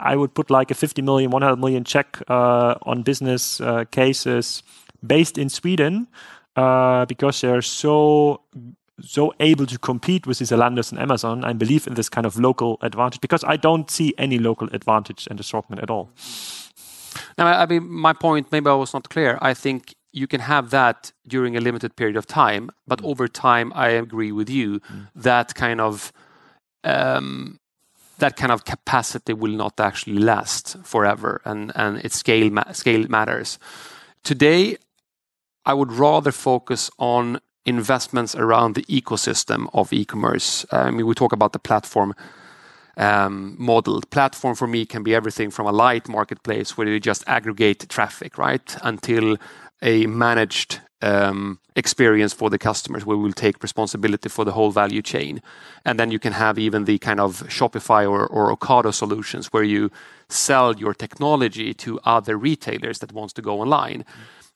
I 0.00 0.16
would 0.16 0.34
put 0.34 0.50
like 0.50 0.70
a 0.70 0.74
50 0.74 1.02
million, 1.02 1.30
100 1.30 1.56
million 1.56 1.84
check 1.84 2.18
uh, 2.28 2.76
on 2.82 3.02
business 3.02 3.60
uh, 3.60 3.84
cases 3.90 4.62
based 5.06 5.38
in 5.38 5.48
Sweden 5.48 6.08
uh, 6.56 7.04
because 7.06 7.40
they're 7.40 7.62
so 7.62 8.42
so 9.00 9.32
able 9.38 9.64
to 9.64 9.78
compete 9.78 10.26
with 10.26 10.38
Zalando 10.38 10.90
and 10.90 11.00
Amazon. 11.00 11.44
I 11.44 11.52
believe 11.52 11.86
in 11.86 11.94
this 11.94 12.08
kind 12.08 12.26
of 12.26 12.36
local 12.36 12.78
advantage 12.82 13.20
because 13.20 13.44
I 13.44 13.56
don't 13.56 13.88
see 13.88 14.12
any 14.18 14.38
local 14.38 14.68
advantage 14.72 15.28
and 15.30 15.38
assortment 15.38 15.82
at 15.82 15.90
all. 15.90 16.10
Now, 17.36 17.46
I 17.46 17.66
mean, 17.66 17.88
my 17.88 18.12
point, 18.12 18.50
maybe 18.50 18.68
I 18.68 18.74
was 18.74 18.92
not 18.92 19.08
clear. 19.08 19.38
I 19.40 19.54
think 19.54 19.94
you 20.12 20.26
can 20.26 20.40
have 20.40 20.70
that 20.70 21.12
during 21.26 21.56
a 21.56 21.60
limited 21.60 21.94
period 21.96 22.16
of 22.16 22.26
time, 22.26 22.70
but 22.86 23.00
mm. 23.00 23.08
over 23.08 23.28
time, 23.28 23.72
I 23.74 23.90
agree 23.90 24.32
with 24.32 24.50
you 24.50 24.80
mm. 24.80 25.08
that 25.14 25.54
kind 25.54 25.80
of 25.80 26.12
um, 26.84 27.60
capacity 28.64 29.32
will 29.32 29.52
not 29.52 29.80
actually 29.80 30.18
last 30.18 30.76
forever 30.84 31.40
and 31.44 31.72
and 31.74 31.98
its 31.98 32.16
scale 32.16 33.08
matters. 33.08 33.58
Today, 34.22 34.76
I 35.64 35.74
would 35.74 35.92
rather 35.92 36.32
focus 36.32 36.90
on 36.98 37.40
investments 37.64 38.34
around 38.34 38.74
the 38.74 38.84
ecosystem 38.84 39.68
of 39.72 39.92
e-commerce. 39.92 40.66
I 40.72 40.90
mean, 40.90 41.06
we 41.06 41.14
talk 41.14 41.32
about 41.32 41.52
the 41.52 41.58
platform 41.58 42.14
um, 42.96 43.56
model. 43.58 44.00
Platform 44.10 44.54
for 44.54 44.66
me 44.66 44.86
can 44.86 45.02
be 45.02 45.14
everything 45.14 45.50
from 45.50 45.66
a 45.66 45.72
light 45.72 46.08
marketplace 46.08 46.76
where 46.76 46.88
you 46.88 46.98
just 46.98 47.24
aggregate 47.26 47.88
traffic, 47.88 48.38
right, 48.38 48.76
until 48.82 49.36
a 49.82 50.06
managed 50.06 50.80
Um, 51.00 51.60
experience 51.76 52.32
for 52.34 52.50
the 52.50 52.58
customers 52.58 53.06
where 53.06 53.16
we'll 53.16 53.32
take 53.32 53.62
responsibility 53.62 54.28
for 54.28 54.44
the 54.44 54.50
whole 54.50 54.72
value 54.72 55.00
chain. 55.00 55.40
And 55.84 55.96
then 55.98 56.10
you 56.10 56.18
can 56.18 56.32
have 56.32 56.58
even 56.58 56.86
the 56.86 56.98
kind 56.98 57.20
of 57.20 57.44
Shopify 57.48 58.02
or 58.10 58.56
Ocado 58.56 58.92
solutions 58.92 59.52
where 59.52 59.62
you 59.62 59.90
sell 60.28 60.74
your 60.74 60.94
technology 60.94 61.72
to 61.74 62.00
other 62.04 62.36
retailers 62.36 62.98
that 62.98 63.12
want 63.12 63.34
to 63.34 63.42
go 63.42 63.60
online. 63.60 64.04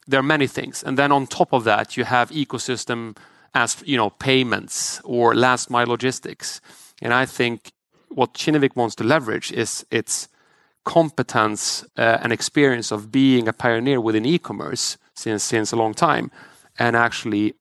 There 0.08 0.18
are 0.18 0.24
many 0.24 0.48
things. 0.48 0.82
And 0.82 0.98
then 0.98 1.12
on 1.12 1.26
top 1.26 1.52
of 1.52 1.62
that, 1.64 1.96
you 1.96 2.04
have 2.04 2.30
ecosystem 2.30 3.16
as 3.54 3.82
you 3.84 3.96
know 3.96 4.10
payments 4.10 5.00
or 5.04 5.34
last 5.34 5.70
mile 5.70 5.86
logistics. 5.86 6.60
And 7.00 7.12
I 7.14 7.26
think 7.26 7.72
what 8.08 8.34
Kinnevik 8.34 8.76
wants 8.76 8.94
to 8.96 9.04
leverage 9.04 9.52
is 9.52 9.86
its 9.90 10.28
competence 10.84 11.84
uh, 11.96 12.18
and 12.22 12.32
experience 12.32 12.90
of 12.90 13.10
being 13.12 13.48
a 13.48 13.52
pioneer 13.52 14.00
within 14.00 14.26
e-commerce 14.26 14.98
since 15.14 15.72
a 15.72 15.76
long 15.76 15.94
time 15.94 16.30
and 16.78 16.96
actually 16.96 17.54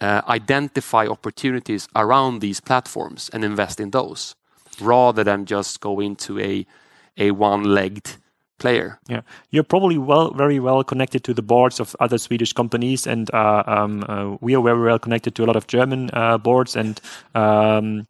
uh, 0.00 0.22
identify 0.28 1.06
opportunities 1.06 1.88
around 1.94 2.40
these 2.40 2.60
platforms 2.60 3.30
and 3.32 3.44
invest 3.44 3.80
in 3.80 3.90
those 3.90 4.34
rather 4.80 5.22
than 5.24 5.44
just 5.44 5.80
go 5.80 6.00
into 6.00 6.38
a 6.40 7.30
one-legged 7.30 8.16
player. 8.58 8.98
Yeah, 9.08 9.22
you're 9.50 9.64
probably 9.64 9.98
well, 9.98 10.32
very 10.32 10.60
well 10.60 10.84
connected 10.84 11.24
to 11.24 11.34
the 11.34 11.42
boards 11.42 11.80
of 11.80 11.94
other 12.00 12.18
Swedish 12.18 12.52
companies 12.52 13.06
and 13.06 13.32
uh, 13.34 13.62
um, 13.66 14.04
uh, 14.08 14.36
we 14.40 14.54
are 14.54 14.62
very 14.62 14.82
well 14.82 14.98
connected 14.98 15.34
to 15.34 15.44
a 15.44 15.46
lot 15.46 15.56
of 15.56 15.66
German 15.66 16.10
boards. 16.42 16.76
And 16.76 17.00
um, 17.34 18.06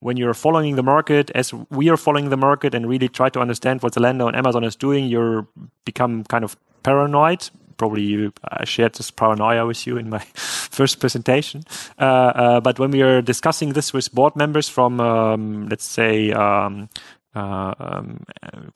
when 0.00 0.16
you're 0.16 0.34
following 0.34 0.76
the 0.76 0.82
market, 0.82 1.30
as 1.34 1.52
we 1.70 1.88
are 1.88 1.96
following 1.96 2.30
the 2.30 2.36
market 2.36 2.74
and 2.74 2.88
really 2.88 3.08
try 3.08 3.28
to 3.30 3.40
understand 3.40 3.82
what 3.82 3.94
Zalando 3.94 4.26
and 4.26 4.36
Amazon 4.36 4.64
is 4.64 4.76
doing, 4.76 5.06
you 5.06 5.46
become 5.84 6.24
kind 6.24 6.44
of 6.44 6.56
paranoid. 6.82 7.48
Probably 7.76 8.30
I 8.44 8.64
shared 8.64 8.94
this 8.94 9.10
paranoia 9.10 9.66
with 9.66 9.86
you 9.86 9.96
in 9.96 10.08
my 10.08 10.18
first 10.34 11.00
presentation. 11.00 11.62
Uh, 11.98 12.04
uh, 12.04 12.60
but 12.60 12.78
when 12.78 12.90
we 12.90 13.02
are 13.02 13.22
discussing 13.22 13.72
this 13.72 13.92
with 13.92 14.12
board 14.12 14.36
members 14.36 14.68
from, 14.68 15.00
um, 15.00 15.68
let's 15.68 15.84
say, 15.84 16.32
um, 16.32 16.88
uh, 17.34 17.74
um, 17.78 18.24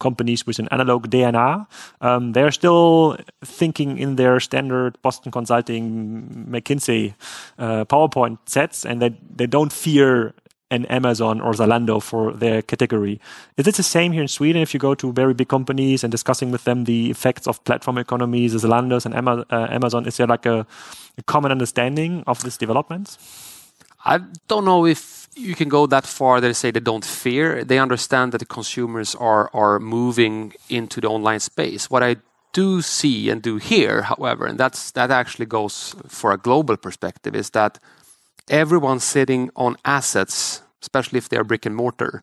companies 0.00 0.46
with 0.46 0.58
an 0.58 0.68
analog 0.70 1.08
DNA, 1.08 1.66
they're 2.34 2.52
still 2.52 3.16
thinking 3.42 3.96
in 3.96 4.16
their 4.16 4.38
standard 4.38 5.00
Boston 5.00 5.32
Consulting 5.32 6.46
McKinsey 6.50 7.14
PowerPoint 7.58 8.38
sets 8.44 8.84
and 8.84 9.00
they 9.00 9.46
don't 9.46 9.72
fear 9.72 10.34
an 10.70 10.86
Amazon 10.86 11.40
or 11.40 11.52
Zalando 11.52 12.00
for 12.02 12.32
their 12.32 12.62
category. 12.62 13.20
Is 13.56 13.66
it 13.66 13.74
the 13.74 13.82
same 13.82 14.12
here 14.12 14.22
in 14.22 14.28
Sweden 14.28 14.62
if 14.62 14.72
you 14.72 14.80
go 14.80 14.94
to 14.94 15.12
very 15.12 15.34
big 15.34 15.48
companies 15.48 16.04
and 16.04 16.10
discussing 16.10 16.50
with 16.50 16.64
them 16.64 16.84
the 16.84 17.10
effects 17.10 17.46
of 17.46 17.62
platform 17.64 17.98
economies, 17.98 18.54
Zalando 18.54 19.04
and 19.04 19.14
uh, 19.28 19.66
Amazon? 19.70 20.06
Is 20.06 20.16
there 20.16 20.26
like 20.26 20.46
a 20.46 20.66
common 21.26 21.50
understanding 21.50 22.22
of 22.26 22.42
these 22.42 22.56
developments? 22.56 23.18
I 24.04 24.20
don't 24.48 24.64
know 24.64 24.86
if 24.86 25.28
you 25.36 25.54
can 25.54 25.68
go 25.68 25.86
that 25.86 26.06
far 26.06 26.40
to 26.40 26.54
say 26.54 26.70
they 26.70 26.80
don't 26.80 27.04
fear. 27.04 27.64
They 27.64 27.78
understand 27.78 28.32
that 28.32 28.38
the 28.38 28.46
consumers 28.46 29.14
are 29.14 29.50
are 29.52 29.78
moving 29.78 30.54
into 30.68 31.00
the 31.00 31.08
online 31.08 31.40
space. 31.40 31.90
What 31.90 32.02
I 32.02 32.16
do 32.52 32.82
see 32.82 33.30
and 33.30 33.42
do 33.42 33.58
hear, 33.58 34.02
however, 34.02 34.46
and 34.46 34.58
that 34.58 34.92
actually 34.96 35.46
goes 35.46 35.94
for 36.08 36.32
a 36.32 36.38
global 36.38 36.76
perspective, 36.76 37.34
is 37.34 37.50
that 37.50 37.78
everyone 38.50 39.00
sitting 39.00 39.50
on 39.56 39.76
assets, 39.84 40.62
especially 40.82 41.18
if 41.18 41.28
they're 41.28 41.44
brick 41.44 41.64
and 41.64 41.74
mortar, 41.74 42.22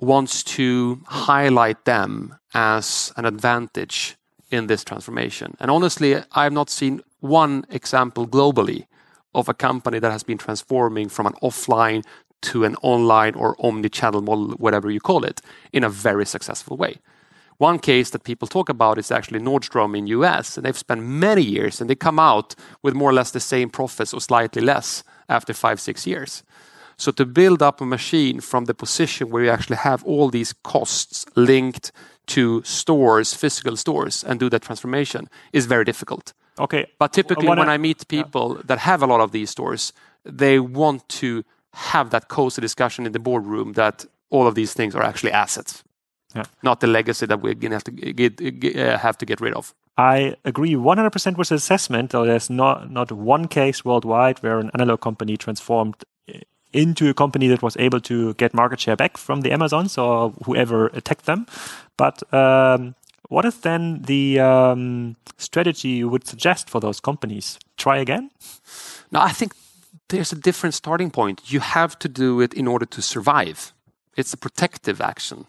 wants 0.00 0.44
to 0.44 1.02
highlight 1.06 1.84
them 1.84 2.36
as 2.54 3.12
an 3.16 3.24
advantage 3.24 4.16
in 4.50 4.68
this 4.68 4.84
transformation. 4.84 5.56
And 5.60 5.70
honestly, 5.70 6.16
I 6.32 6.44
have 6.44 6.52
not 6.52 6.70
seen 6.70 7.02
one 7.20 7.66
example 7.68 8.26
globally 8.26 8.86
of 9.34 9.48
a 9.48 9.54
company 9.54 9.98
that 9.98 10.12
has 10.12 10.22
been 10.22 10.38
transforming 10.38 11.08
from 11.08 11.26
an 11.26 11.34
offline 11.42 12.04
to 12.40 12.64
an 12.64 12.76
online 12.82 13.34
or 13.34 13.56
omni-channel 13.58 14.22
model, 14.22 14.50
whatever 14.52 14.90
you 14.90 15.00
call 15.00 15.24
it, 15.24 15.40
in 15.72 15.82
a 15.82 15.90
very 15.90 16.24
successful 16.24 16.76
way. 16.76 16.98
One 17.58 17.80
case 17.80 18.10
that 18.10 18.22
people 18.22 18.46
talk 18.46 18.68
about 18.68 18.98
is 18.98 19.10
actually 19.10 19.40
Nordstrom 19.40 19.98
in 19.98 20.06
U.S., 20.06 20.56
and 20.56 20.64
they've 20.64 20.78
spent 20.78 21.02
many 21.02 21.42
years, 21.42 21.80
and 21.80 21.90
they 21.90 21.96
come 21.96 22.20
out 22.20 22.54
with 22.82 22.94
more 22.94 23.10
or 23.10 23.12
less 23.12 23.32
the 23.32 23.40
same 23.40 23.68
profits 23.68 24.14
or 24.14 24.20
slightly 24.20 24.62
less 24.62 25.02
after 25.28 25.52
five, 25.52 25.80
six 25.80 26.06
years. 26.06 26.44
So 26.96 27.12
to 27.12 27.26
build 27.26 27.60
up 27.62 27.80
a 27.80 27.84
machine 27.84 28.40
from 28.40 28.64
the 28.66 28.74
position 28.74 29.30
where 29.30 29.44
you 29.44 29.50
actually 29.50 29.76
have 29.76 30.04
all 30.04 30.30
these 30.30 30.52
costs 30.52 31.26
linked 31.34 31.92
to 32.28 32.62
stores, 32.64 33.34
physical 33.34 33.76
stores, 33.76 34.24
and 34.24 34.38
do 34.38 34.48
that 34.50 34.62
transformation 34.62 35.28
is 35.52 35.66
very 35.66 35.84
difficult. 35.84 36.32
Okay. 36.58 36.86
But 36.98 37.12
typically, 37.12 37.48
when 37.48 37.68
I 37.68 37.78
meet 37.78 38.06
people 38.08 38.60
that 38.64 38.78
have 38.78 39.02
a 39.02 39.06
lot 39.06 39.20
of 39.20 39.32
these 39.32 39.50
stores, 39.50 39.92
they 40.24 40.58
want 40.58 41.08
to 41.08 41.44
have 41.72 42.10
that 42.10 42.28
cozy 42.28 42.60
discussion 42.60 43.06
in 43.06 43.12
the 43.12 43.20
boardroom 43.20 43.72
that 43.74 44.04
all 44.30 44.46
of 44.46 44.54
these 44.54 44.74
things 44.74 44.94
are 44.94 45.02
actually 45.02 45.32
assets. 45.32 45.82
Yeah. 46.34 46.44
Not 46.62 46.80
the 46.80 46.86
legacy 46.86 47.26
that 47.26 47.40
we're 47.40 47.54
going 47.54 47.70
to 47.70 47.76
have 47.76 47.84
to 47.84 47.90
get 47.90 48.40
uh, 48.76 48.98
have 48.98 49.16
to 49.18 49.26
get 49.26 49.40
rid 49.40 49.54
of. 49.54 49.74
I 49.96 50.36
agree 50.44 50.74
100% 50.74 51.36
with 51.36 51.48
the 51.48 51.54
assessment. 51.54 52.10
There's 52.10 52.50
not 52.50 52.90
not 52.90 53.10
one 53.10 53.48
case 53.48 53.84
worldwide 53.84 54.38
where 54.42 54.58
an 54.58 54.70
analog 54.74 55.00
company 55.00 55.36
transformed 55.36 55.96
uh, 56.28 56.38
into 56.72 57.08
a 57.08 57.14
company 57.14 57.48
that 57.48 57.62
was 57.62 57.76
able 57.78 58.00
to 58.00 58.34
get 58.34 58.54
market 58.54 58.80
share 58.80 58.96
back 58.96 59.16
from 59.16 59.40
the 59.40 59.52
Amazons 59.52 59.98
or 59.98 60.30
whoever 60.44 60.88
attacked 60.88 61.24
them. 61.24 61.46
But 61.96 62.22
um, 62.32 62.94
what 63.28 63.44
is 63.44 63.60
then 63.60 64.02
the 64.02 64.40
um, 64.40 65.16
strategy 65.38 65.88
you 65.88 66.08
would 66.08 66.26
suggest 66.26 66.70
for 66.70 66.80
those 66.80 67.00
companies? 67.00 67.58
Try 67.76 67.98
again? 67.98 68.30
No, 69.10 69.20
I 69.20 69.32
think 69.32 69.54
there's 70.08 70.32
a 70.32 70.36
different 70.36 70.74
starting 70.74 71.10
point. 71.10 71.52
You 71.52 71.60
have 71.60 71.98
to 71.98 72.08
do 72.08 72.40
it 72.40 72.54
in 72.54 72.66
order 72.66 72.86
to 72.86 73.02
survive. 73.02 73.72
It's 74.16 74.32
a 74.32 74.36
protective 74.36 75.00
action. 75.00 75.46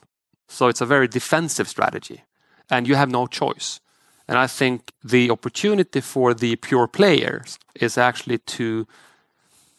So 0.50 0.68
it's 0.68 0.82
a 0.82 0.86
very 0.86 1.08
defensive 1.08 1.70
strategy, 1.70 2.24
and 2.70 2.88
you 2.88 2.96
have 2.96 3.10
no 3.10 3.28
choice. 3.28 3.80
And 4.28 4.38
I 4.38 4.48
think 4.48 4.92
the 5.04 5.32
opportunity 5.32 6.02
for 6.02 6.34
the 6.34 6.56
pure 6.58 6.88
players 6.88 7.58
is 7.76 7.98
actually 7.98 8.40
to 8.40 8.86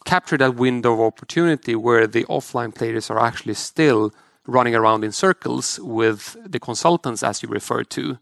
capture 0.04 0.38
that 0.38 0.54
window 0.54 0.94
of 0.94 1.00
opportunity 1.00 1.74
where 1.74 2.06
the 2.06 2.24
offline 2.24 2.74
players 2.74 3.10
are 3.10 3.20
actually 3.20 3.54
still 3.54 4.12
running 4.46 4.74
around 4.74 5.04
in 5.04 5.12
circles 5.12 5.78
with 5.80 6.36
the 6.44 6.58
consultants, 6.58 7.22
as 7.22 7.42
you 7.42 7.48
referred 7.48 7.90
to, 7.90 8.18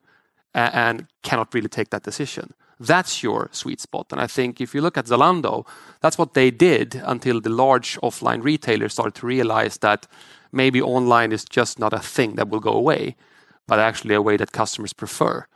and 0.55 1.07
cannot 1.23 1.55
really 1.55 1.69
take 1.69 1.91
that 1.91 2.03
decision. 2.03 2.53
That's 2.81 3.23
your 3.23 3.49
sweet 3.53 3.81
spot. 3.81 4.07
And 4.11 4.21
I 4.21 4.27
think 4.27 4.61
if 4.61 4.75
you 4.75 4.81
look 4.81 4.97
at 4.97 5.07
Zalando, 5.07 5.67
that's 6.01 6.19
what 6.19 6.35
they 6.35 6.51
did 6.51 6.95
until 7.05 7.41
the 7.41 7.51
large 7.51 7.99
offline 8.03 8.43
retailers 8.43 8.93
started 8.93 9.15
to 9.17 9.27
realize 9.27 9.79
that 9.79 10.07
maybe 10.53 10.81
online 10.81 11.33
is 11.33 11.45
just 11.45 11.79
not 11.79 11.93
a 11.93 11.99
thing 11.99 12.37
that 12.37 12.49
will 12.49 12.61
go 12.61 12.73
away, 12.73 13.17
but 13.67 13.79
actually 13.79 14.15
a 14.15 14.23
way 14.23 14.37
that 14.37 14.53
customers 14.53 14.93
prefer 14.93 15.47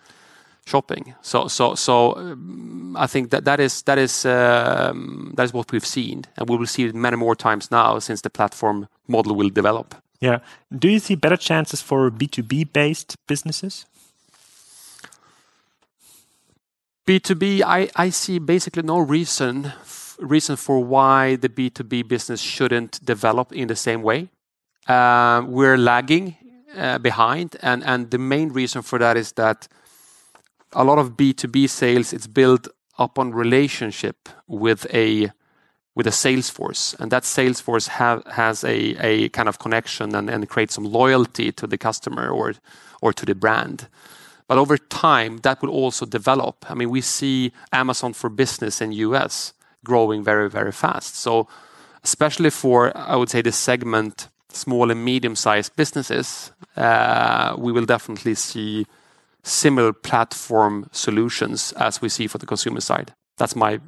shopping. 0.66 1.14
So 1.22 1.48
so, 1.48 1.74
so 1.74 2.16
um, 2.16 2.96
I 2.98 3.06
think 3.06 3.30
that 3.30 3.44
that 3.44 3.60
is 3.60 3.82
that 3.82 3.98
is 3.98 4.24
um, 4.24 5.32
that 5.36 5.44
is 5.44 5.52
what 5.52 5.72
we've 5.72 5.86
seen, 5.86 6.24
and 6.36 6.48
we 6.48 6.56
will 6.56 6.66
see 6.66 6.84
it 6.84 6.94
many 6.94 7.16
more 7.16 7.34
times 7.34 7.70
now 7.70 7.98
since 7.98 8.20
the 8.20 8.30
platform 8.30 8.88
model 9.08 9.34
will 9.34 9.50
develop. 9.50 9.94
Yeah. 10.20 10.38
Do 10.70 10.88
you 10.88 11.00
see 11.00 11.16
better 11.16 11.36
chances 11.36 11.82
for 11.82 12.08
B2B-based 12.08 13.16
businesses? 13.26 13.86
B2B, 17.08 17.62
I 17.96 18.10
see 18.10 18.38
basically 18.38 18.84
no 18.84 18.98
reason 19.00 19.72
reason 20.22 20.56
for 20.56 20.78
why 20.78 21.36
the 21.36 21.48
B2B 21.48 22.06
business 22.08 22.40
shouldn't 22.40 23.04
develop 23.04 23.52
in 23.52 23.68
the 23.68 23.76
same 23.76 24.02
way. 24.02 24.28
Uh, 24.86 25.44
we're 25.46 25.78
lagging 25.78 26.36
uh, 26.76 26.98
behind, 26.98 27.56
and 27.62 28.10
the 28.10 28.18
main 28.18 28.48
reason 28.48 28.82
for 28.82 28.98
that 28.98 29.16
is 29.16 29.32
that 29.32 29.68
a 30.72 30.84
lot 30.84 30.98
of 30.98 31.16
B2B 31.16 31.68
sales, 31.68 32.12
it's 32.12 32.26
built 32.26 32.68
upon 32.98 33.32
relationship 33.32 34.28
with 34.46 34.86
a 34.92 35.30
sales 36.10 36.50
force, 36.50 36.94
and 36.98 37.12
that 37.12 37.24
sales 37.24 37.60
force 37.60 37.88
has 37.88 38.64
a 38.64 39.28
kind 39.30 39.48
of 39.48 39.58
connection 39.58 40.14
and 40.14 40.48
creates 40.48 40.74
some 40.74 40.84
loyalty 40.84 41.52
to 41.52 41.66
the 41.66 41.78
customer 41.78 42.30
or 42.30 43.12
to 43.12 43.26
the 43.26 43.34
brand. 43.34 43.88
But 44.48 44.58
over 44.58 44.76
time, 44.76 45.38
that 45.38 45.62
will 45.62 45.70
also 45.70 46.04
develop. 46.04 46.66
I 46.68 46.74
mean, 46.74 46.90
we 46.90 47.00
see 47.00 47.52
Amazon 47.72 48.12
for 48.12 48.28
Business 48.28 48.80
in 48.80 48.92
U.S. 48.92 49.54
growing 49.84 50.24
very, 50.24 50.50
very 50.50 50.72
fast. 50.72 51.16
So 51.16 51.48
especially 52.02 52.50
for, 52.50 52.94
I 52.96 53.16
would 53.16 53.30
say, 53.30 53.40
the 53.40 53.52
segment 53.52 54.28
small 54.56 54.90
and 54.90 55.04
medium-sized 55.04 55.74
businesses, 55.76 56.52
uh, 56.76 57.54
we 57.58 57.72
will 57.72 57.86
definitely 57.86 58.34
see 58.34 58.86
similar 59.42 59.92
platform 59.92 60.88
solutions 60.92 61.72
as 61.72 62.00
we 62.00 62.08
see 62.08 62.26
for 62.26 62.38
the 62.38 62.46
consumer 62.46 62.80
side. 62.80 63.12
That's 63.38 63.56
my 63.56 63.80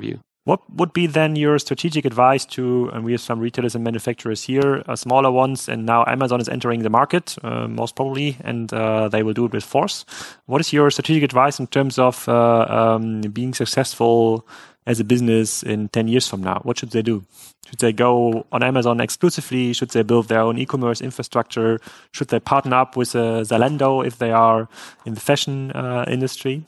view. 0.00 0.20
What 0.44 0.60
would 0.70 0.92
be 0.92 1.08
then 1.08 1.34
your 1.34 1.58
strategic 1.58 2.04
advice 2.04 2.44
to, 2.46 2.88
and 2.92 3.04
we 3.04 3.10
have 3.12 3.20
some 3.20 3.40
retailers 3.40 3.74
and 3.74 3.82
manufacturers 3.82 4.44
here, 4.44 4.84
uh, 4.86 4.94
smaller 4.94 5.30
ones, 5.30 5.68
and 5.68 5.84
now 5.84 6.04
Amazon 6.06 6.40
is 6.40 6.48
entering 6.48 6.84
the 6.84 6.90
market, 6.90 7.36
uh, 7.42 7.66
most 7.66 7.96
probably, 7.96 8.36
and 8.44 8.68
they 9.10 9.24
will 9.24 9.34
do 9.34 9.46
it 9.46 9.52
with 9.52 9.64
force. 9.64 10.04
What 10.46 10.60
is 10.60 10.72
your 10.72 10.90
strategic 10.92 11.24
advice 11.24 11.58
in 11.58 11.66
terms 11.66 11.98
of 11.98 12.28
um, 12.28 13.22
being 13.22 13.54
successful 13.54 14.46
as 14.86 15.00
a 15.00 15.04
business 15.04 15.62
in 15.62 15.88
10 15.88 16.08
years 16.08 16.28
from 16.28 16.42
now? 16.42 16.60
What 16.62 16.78
should 16.78 16.90
they 16.90 17.02
do? 17.02 17.24
Should 17.68 17.80
they 17.80 17.92
go 17.92 18.46
on 18.52 18.62
Amazon 18.62 19.00
exclusively? 19.00 19.72
Should 19.72 19.90
they 19.90 20.02
build 20.02 20.28
their 20.28 20.40
own 20.40 20.56
e-commerce 20.58 21.00
infrastructure? 21.00 21.80
Should 22.12 22.28
they 22.28 22.38
partner 22.38 22.76
up 22.76 22.96
with 22.96 23.16
uh, 23.16 23.42
Zalando 23.42 24.06
if 24.06 24.18
they 24.18 24.30
are 24.30 24.68
in 25.04 25.14
the 25.14 25.20
fashion 25.20 25.72
uh, 25.72 26.04
industry? 26.06 26.64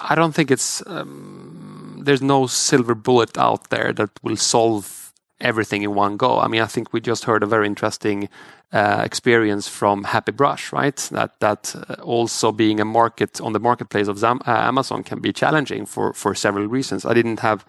I 0.00 0.14
don't 0.14 0.34
think 0.34 0.50
it's, 0.50 0.82
um, 0.86 2.00
there's 2.02 2.22
no 2.22 2.46
silver 2.46 2.94
bullet 2.94 3.36
out 3.36 3.68
there 3.68 3.92
that 3.92 4.10
will 4.22 4.36
solve 4.36 5.07
everything 5.40 5.82
in 5.82 5.94
one 5.94 6.16
go. 6.16 6.40
I 6.40 6.48
mean, 6.48 6.60
I 6.60 6.66
think 6.66 6.92
we 6.92 7.00
just 7.00 7.24
heard 7.24 7.42
a 7.42 7.46
very 7.46 7.66
interesting 7.66 8.28
uh, 8.72 9.02
experience 9.04 9.68
from 9.68 10.04
Happy 10.04 10.32
Brush, 10.32 10.72
right? 10.72 10.96
That 11.12 11.38
that 11.40 11.74
uh, 11.74 11.94
also 12.02 12.52
being 12.52 12.80
a 12.80 12.84
market 12.84 13.40
on 13.40 13.52
the 13.52 13.60
marketplace 13.60 14.08
of 14.08 14.22
uh, 14.22 14.38
Amazon 14.46 15.02
can 15.02 15.20
be 15.20 15.32
challenging 15.32 15.86
for 15.86 16.12
for 16.12 16.34
several 16.34 16.66
reasons. 16.66 17.04
I 17.04 17.14
didn't 17.14 17.40
have 17.40 17.64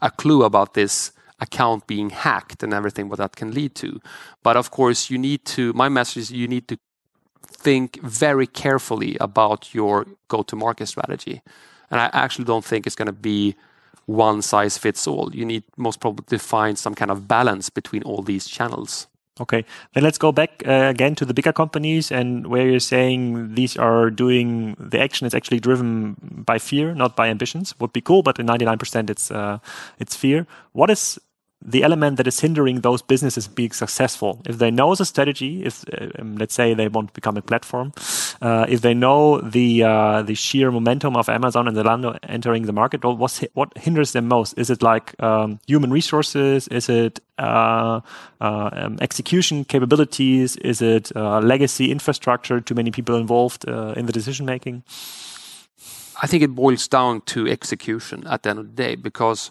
a 0.00 0.10
clue 0.10 0.44
about 0.44 0.74
this 0.74 1.12
account 1.40 1.86
being 1.86 2.10
hacked 2.10 2.62
and 2.62 2.72
everything 2.72 3.08
what 3.08 3.18
that 3.18 3.36
can 3.36 3.52
lead 3.52 3.74
to. 3.74 4.00
But 4.42 4.56
of 4.56 4.70
course, 4.70 5.10
you 5.10 5.18
need 5.18 5.44
to. 5.56 5.72
my 5.72 5.88
message 5.88 6.22
is 6.22 6.30
you 6.30 6.48
need 6.48 6.68
to 6.68 6.78
think 7.64 8.00
very 8.02 8.46
carefully 8.46 9.16
about 9.20 9.74
your 9.74 10.06
go-to-market 10.28 10.86
strategy. 10.86 11.42
And 11.90 12.00
I 12.00 12.10
actually 12.12 12.44
don't 12.44 12.64
think 12.64 12.86
it's 12.86 12.96
going 12.96 13.06
to 13.06 13.12
be 13.12 13.54
one 14.06 14.42
size 14.42 14.78
fits 14.78 15.06
all. 15.06 15.34
You 15.34 15.44
need 15.44 15.64
most 15.76 16.00
probably 16.00 16.24
to 16.26 16.38
find 16.38 16.78
some 16.78 16.94
kind 16.94 17.10
of 17.10 17.26
balance 17.28 17.70
between 17.70 18.02
all 18.02 18.22
these 18.22 18.46
channels. 18.46 19.06
Okay. 19.40 19.64
Then 19.94 20.04
let's 20.04 20.18
go 20.18 20.30
back 20.30 20.62
uh, 20.66 20.88
again 20.90 21.16
to 21.16 21.24
the 21.24 21.34
bigger 21.34 21.52
companies 21.52 22.12
and 22.12 22.46
where 22.46 22.68
you're 22.68 22.78
saying 22.78 23.54
these 23.54 23.76
are 23.76 24.08
doing 24.10 24.76
the 24.78 25.00
action 25.00 25.26
is 25.26 25.34
actually 25.34 25.58
driven 25.58 26.14
by 26.22 26.58
fear, 26.58 26.94
not 26.94 27.16
by 27.16 27.28
ambitions. 27.28 27.74
Would 27.80 27.92
be 27.92 28.00
cool, 28.00 28.22
but 28.22 28.38
in 28.38 28.46
99% 28.46 29.10
it's 29.10 29.32
uh, 29.32 29.58
it's 29.98 30.14
fear. 30.14 30.46
What 30.72 30.88
is 30.88 31.18
the 31.62 31.82
element 31.82 32.18
that 32.18 32.26
is 32.26 32.40
hindering 32.40 32.80
those 32.80 33.00
businesses 33.02 33.48
being 33.48 33.72
successful? 33.72 34.42
If 34.46 34.58
they 34.58 34.70
know 34.70 34.94
the 34.94 35.04
strategy, 35.04 35.64
if 35.64 35.84
uh, 35.92 36.08
um, 36.18 36.36
let's 36.36 36.54
say 36.54 36.74
they 36.74 36.88
want 36.88 37.08
to 37.08 37.14
become 37.14 37.36
a 37.36 37.42
platform, 37.42 37.92
uh, 38.42 38.66
if 38.68 38.80
they 38.82 38.92
know 38.94 39.40
the 39.40 39.82
uh, 39.82 40.22
the 40.22 40.34
sheer 40.34 40.70
momentum 40.70 41.16
of 41.16 41.28
Amazon 41.28 41.66
and 41.68 41.76
Zalando 41.76 42.18
entering 42.22 42.66
the 42.66 42.72
market, 42.72 43.02
what 43.02 43.72
hinders 43.76 44.12
them 44.12 44.28
most? 44.28 44.58
Is 44.58 44.68
it 44.68 44.82
like 44.82 45.14
um, 45.22 45.58
human 45.66 45.90
resources? 45.90 46.68
Is 46.68 46.88
it 46.88 47.20
um, 47.38 48.02
execution 49.00 49.64
capabilities? 49.64 50.56
Is 50.56 50.82
it 50.82 51.14
legacy 51.16 51.90
infrastructure, 51.90 52.60
too 52.60 52.74
many 52.74 52.90
people 52.90 53.16
involved 53.16 53.64
in 53.64 54.06
the 54.06 54.12
decision-making? 54.12 54.82
I 56.22 56.26
think 56.26 56.42
it 56.42 56.54
boils 56.54 56.86
down 56.88 57.22
to 57.22 57.48
execution 57.48 58.26
at 58.26 58.42
the 58.42 58.50
end 58.50 58.58
of 58.58 58.66
the 58.66 58.82
day, 58.82 58.94
because 58.96 59.50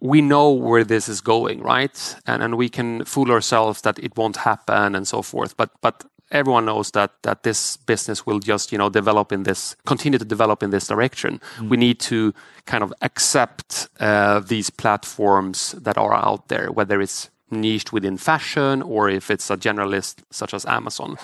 we 0.00 0.20
know 0.20 0.50
where 0.50 0.84
this 0.84 1.08
is 1.08 1.20
going, 1.20 1.62
right? 1.62 2.16
And 2.26 2.42
and 2.42 2.56
we 2.56 2.68
can 2.68 3.04
fool 3.04 3.30
ourselves 3.30 3.82
that 3.82 3.98
it 3.98 4.16
won't 4.16 4.36
happen 4.36 4.94
and 4.94 5.06
so 5.06 5.22
forth. 5.22 5.56
But 5.56 5.70
but 5.80 6.04
everyone 6.30 6.66
knows 6.66 6.90
that 6.92 7.10
that 7.22 7.42
this 7.42 7.76
business 7.76 8.26
will 8.26 8.38
just 8.38 8.72
you 8.72 8.78
know 8.78 8.90
develop 8.90 9.32
in 9.32 9.44
this 9.44 9.76
continue 9.86 10.18
to 10.18 10.24
develop 10.24 10.62
in 10.62 10.70
this 10.70 10.86
direction 10.86 11.40
mm. 11.56 11.68
we 11.68 11.76
need 11.76 11.98
to 11.98 12.34
kind 12.66 12.84
of 12.84 12.92
accept 13.02 13.88
uh, 14.00 14.38
these 14.40 14.70
platforms 14.70 15.72
that 15.72 15.96
are 15.96 16.14
out 16.14 16.48
there 16.48 16.70
whether 16.70 17.00
it's 17.00 17.30
niched 17.50 17.92
within 17.92 18.18
fashion 18.18 18.82
or 18.82 19.08
if 19.08 19.30
it's 19.30 19.50
a 19.50 19.56
generalist 19.56 20.22
such 20.30 20.52
as 20.52 20.66
amazon 20.66 21.16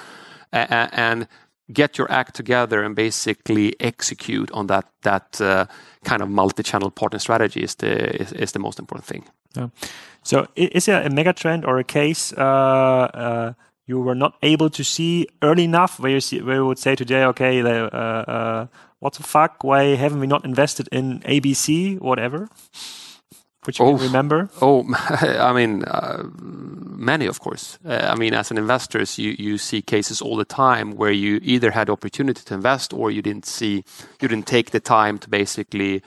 uh, 0.53 0.89
and 0.93 1.29
get 1.72 1.98
your 1.98 2.11
act 2.11 2.35
together 2.35 2.83
and 2.83 2.94
basically 2.94 3.74
execute 3.81 4.50
on 4.53 4.66
that 4.66 4.87
that 5.03 5.40
uh, 5.40 5.66
kind 6.05 6.22
of 6.22 6.29
multi-channel 6.29 6.90
partner 6.90 7.18
strategy 7.18 7.61
is 7.61 7.74
the 7.77 8.20
is, 8.20 8.33
is 8.33 8.53
the 8.53 8.59
most 8.59 8.79
important 8.79 9.07
thing. 9.07 9.24
Yeah. 9.57 9.68
so 10.22 10.46
is 10.57 10.87
there 10.87 11.07
a 11.07 11.11
mega 11.11 11.33
trend 11.33 11.64
or 11.64 11.79
a 11.79 11.85
case 11.85 12.33
uh, 12.33 12.40
uh, 13.14 13.53
you 13.87 14.00
were 14.00 14.16
not 14.16 14.35
able 14.42 14.68
to 14.70 14.83
see 14.83 15.29
early 15.42 15.64
enough 15.64 16.00
where 16.00 16.11
you 16.11 16.20
see 16.20 16.42
where 16.42 16.57
you 16.57 16.66
would 16.66 16.79
say 16.79 16.96
today 16.96 17.24
okay 17.24 17.62
uh, 17.62 17.68
uh, 17.68 18.66
what 18.98 19.12
the 19.14 19.22
fuck? 19.22 19.62
Why 19.62 19.96
haven't 19.96 20.20
we 20.20 20.27
not 20.27 20.44
invested 20.44 20.88
in 20.90 21.20
abc 21.20 22.00
whatever 22.00 22.48
which 23.66 23.79
you 23.79 23.87
oh, 23.87 23.96
remember? 23.96 24.48
Oh, 24.61 24.85
I 25.11 25.53
mean, 25.53 25.85
uh, 25.85 26.24
many, 26.40 27.27
of 27.27 27.40
course. 27.40 27.79
Uh, 27.85 28.09
I 28.12 28.14
mean, 28.16 28.35
as 28.35 28.50
an 28.50 28.59
investor, 28.59 29.05
you 29.16 29.35
you 29.38 29.59
see 29.59 29.83
cases 29.83 30.20
all 30.20 30.37
the 30.37 30.44
time 30.44 30.96
where 30.96 31.12
you 31.12 31.40
either 31.42 31.70
had 31.70 31.90
opportunity 31.90 32.42
to 32.44 32.55
invest 32.55 32.92
or 32.92 33.11
you 33.11 33.22
didn't 33.22 33.46
see, 33.46 33.85
you 34.20 34.29
didn't 34.29 34.46
take 34.46 34.70
the 34.70 34.81
time 34.81 35.18
to 35.18 35.29
basically 35.29 36.03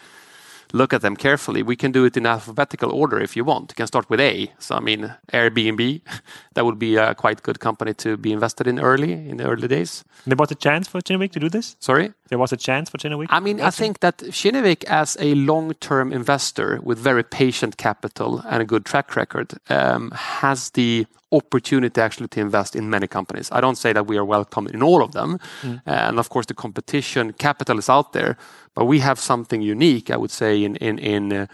look 0.73 0.93
at 0.93 1.01
them 1.01 1.15
carefully. 1.15 1.63
We 1.63 1.75
can 1.75 1.91
do 1.91 2.05
it 2.05 2.17
in 2.17 2.25
alphabetical 2.25 2.91
order 2.91 3.19
if 3.19 3.35
you 3.35 3.43
want. 3.43 3.71
You 3.71 3.75
can 3.75 3.87
start 3.87 4.09
with 4.09 4.19
A. 4.19 4.51
So, 4.59 4.75
I 4.75 4.79
mean, 4.79 5.13
Airbnb, 5.33 6.01
that 6.53 6.65
would 6.65 6.79
be 6.79 6.95
a 6.95 7.15
quite 7.15 7.43
good 7.43 7.59
company 7.59 7.93
to 7.95 8.17
be 8.17 8.31
invested 8.31 8.67
in 8.67 8.79
early, 8.79 9.13
in 9.13 9.37
the 9.37 9.45
early 9.45 9.67
days. 9.67 10.03
There 10.25 10.35
was 10.35 10.51
a 10.51 10.55
chance 10.55 10.87
for 10.87 11.01
Kinnevik 11.01 11.31
to 11.31 11.39
do 11.39 11.49
this? 11.49 11.75
Sorry? 11.79 12.13
There 12.29 12.37
was 12.37 12.53
a 12.53 12.57
chance 12.57 12.89
for 12.89 12.97
Kinnevik? 12.97 13.27
I 13.29 13.39
mean, 13.39 13.61
I 13.61 13.71
think 13.71 13.99
that 13.99 14.17
Kinnevik, 14.17 14.83
as 14.85 15.17
a 15.19 15.33
long 15.35 15.73
term 15.75 16.11
investor 16.11 16.79
with 16.83 16.97
very 16.97 17.23
patient 17.23 17.77
capital 17.77 18.43
and 18.49 18.61
a 18.61 18.65
good 18.65 18.85
track 18.85 19.15
record, 19.15 19.53
um, 19.69 20.11
has 20.11 20.71
the 20.71 21.07
opportunity 21.31 22.01
actually 22.01 22.27
to 22.29 22.39
invest 22.39 22.75
in 22.75 22.89
many 22.89 23.07
companies. 23.07 23.49
I 23.51 23.59
don't 23.61 23.77
say 23.77 23.93
that 23.93 24.07
we 24.07 24.17
are 24.17 24.25
welcome 24.25 24.67
in 24.67 24.81
all 24.81 25.01
of 25.01 25.11
them. 25.11 25.39
Mm. 25.61 25.81
and 25.85 26.19
of 26.19 26.29
course, 26.29 26.45
the 26.45 26.53
competition 26.53 27.33
capital 27.33 27.77
is 27.77 27.89
out 27.89 28.13
there. 28.13 28.37
But 28.73 28.85
we 28.85 28.99
have 28.99 29.19
something 29.19 29.61
unique, 29.61 30.11
I 30.11 30.17
would 30.17 30.31
say, 30.31 30.63
in 30.63 30.75
in 30.75 30.99
in 30.99 31.33
uh, 31.33 31.47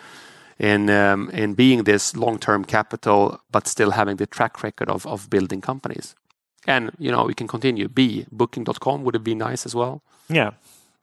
in 0.60 0.90
um, 0.90 1.30
in 1.30 1.56
being 1.56 1.84
this 1.84 2.16
long-term 2.16 2.66
capital, 2.66 3.40
but 3.52 3.68
still 3.68 3.92
having 3.92 4.18
the 4.18 4.28
track 4.28 4.64
record 4.64 4.90
of 4.90 5.06
of 5.06 5.30
building 5.30 5.62
companies. 5.62 6.16
And 6.68 6.92
you 6.98 7.12
know, 7.12 7.26
we 7.26 7.34
can 7.34 7.48
continue. 7.48 7.88
B 7.88 8.26
Booking.com 8.32 9.04
would 9.04 9.16
it 9.16 9.24
be 9.24 9.36
nice 9.36 9.66
as 9.66 9.76
well. 9.76 10.02
Yeah. 10.30 10.52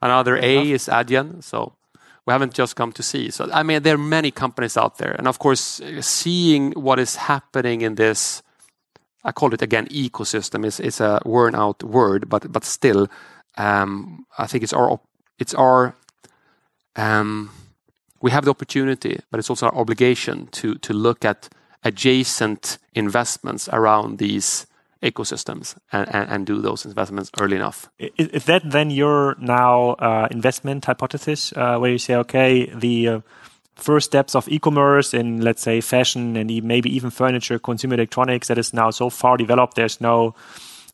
Another 0.01 0.37
A 0.37 0.71
is 0.71 0.87
Adyen. 0.87 1.43
So 1.43 1.73
we 2.25 2.31
haven't 2.31 2.53
just 2.53 2.75
come 2.75 2.91
to 2.93 3.03
see. 3.03 3.31
So 3.31 3.49
I 3.51 3.63
mean, 3.63 3.83
there 3.83 3.95
are 3.95 3.97
many 3.97 4.31
companies 4.31 4.77
out 4.77 4.97
there, 4.97 5.11
and 5.11 5.27
of 5.27 5.39
course, 5.39 5.81
seeing 6.01 6.71
what 6.73 6.99
is 6.99 7.15
happening 7.15 7.81
in 7.81 7.95
this. 7.95 8.43
I 9.23 9.31
call 9.31 9.53
it 9.53 9.61
again 9.61 9.87
ecosystem. 9.87 10.65
is 10.65 10.79
is 10.79 10.99
a 10.99 11.19
worn 11.25 11.55
out 11.55 11.83
word, 11.83 12.29
but 12.29 12.51
but 12.51 12.63
still, 12.63 13.07
um, 13.57 14.25
I 14.37 14.47
think 14.47 14.63
it's 14.63 14.73
our 14.73 14.99
it's 15.39 15.53
our 15.53 15.95
um, 16.95 17.49
we 18.21 18.31
have 18.31 18.45
the 18.45 18.51
opportunity, 18.51 19.19
but 19.29 19.39
it's 19.39 19.49
also 19.49 19.67
our 19.67 19.75
obligation 19.75 20.47
to 20.47 20.75
to 20.75 20.93
look 20.93 21.25
at 21.25 21.49
adjacent 21.83 22.77
investments 22.93 23.67
around 23.69 24.17
these 24.19 24.67
ecosystems 25.01 25.75
and, 25.91 26.07
and, 26.13 26.29
and 26.29 26.45
do 26.45 26.61
those 26.61 26.85
investments 26.85 27.31
early 27.39 27.55
enough. 27.55 27.89
Is, 27.99 28.45
that 28.45 28.61
then 28.65 28.91
your 28.91 29.35
now 29.39 29.91
uh, 29.93 30.27
investment 30.31 30.85
hypothesis, 30.85 31.53
uh, 31.55 31.77
where 31.77 31.91
you 31.91 31.97
say, 31.97 32.15
okay, 32.15 32.71
the 32.73 33.07
uh, 33.07 33.19
first 33.75 34.05
steps 34.05 34.35
of 34.35 34.47
e-commerce 34.47 35.13
in 35.13 35.41
let's 35.41 35.61
say 35.61 35.81
fashion 35.81 36.37
and 36.37 36.63
maybe 36.63 36.95
even 36.95 37.09
furniture, 37.09 37.57
consumer 37.57 37.95
electronics 37.95 38.47
that 38.47 38.57
is 38.57 38.73
now 38.73 38.91
so 38.91 39.09
far 39.09 39.37
developed, 39.37 39.75
there's 39.75 39.99
no 39.99 40.35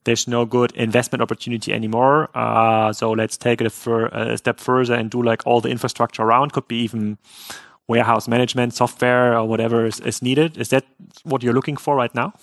there's 0.05 0.25
no 0.25 0.45
good 0.45 0.71
investment 0.71 1.21
opportunity 1.21 1.73
anymore. 1.73 2.29
Uh, 2.33 2.93
so 2.93 3.11
let's 3.11 3.35
take 3.35 3.59
it 3.59 3.67
a, 3.87 4.31
a, 4.31 4.37
step 4.37 4.57
further 4.57 4.93
and 4.93 5.11
do 5.11 5.21
like 5.21 5.45
all 5.45 5.59
the 5.59 5.67
infrastructure 5.67 6.23
around. 6.23 6.53
Could 6.53 6.69
be 6.69 6.77
even 6.77 7.17
warehouse 7.87 8.25
management 8.25 8.73
software 8.73 9.37
or 9.37 9.45
whatever 9.45 9.85
is, 9.85 9.99
is 9.99 10.21
needed. 10.21 10.57
Is 10.57 10.69
that 10.69 10.85
what 11.23 11.43
you're 11.43 11.53
looking 11.53 11.75
for 11.75 11.97
right 11.97 12.15
now? 12.15 12.33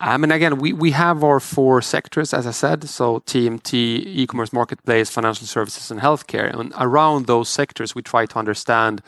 I 0.00 0.16
mean, 0.18 0.30
again, 0.30 0.58
we, 0.58 0.72
we 0.72 0.90
have 0.90 1.24
our 1.24 1.40
four 1.40 1.80
sectors, 1.80 2.34
as 2.34 2.46
I 2.46 2.50
said. 2.50 2.88
So 2.88 3.20
TMT, 3.20 3.72
e-commerce 3.74 4.52
marketplace, 4.52 5.08
financial 5.08 5.46
services, 5.46 5.90
and 5.90 6.00
healthcare. 6.00 6.52
And 6.52 6.72
around 6.78 7.26
those 7.26 7.48
sectors, 7.48 7.94
we 7.94 8.02
try 8.02 8.26
to 8.26 8.38
understand 8.38 9.02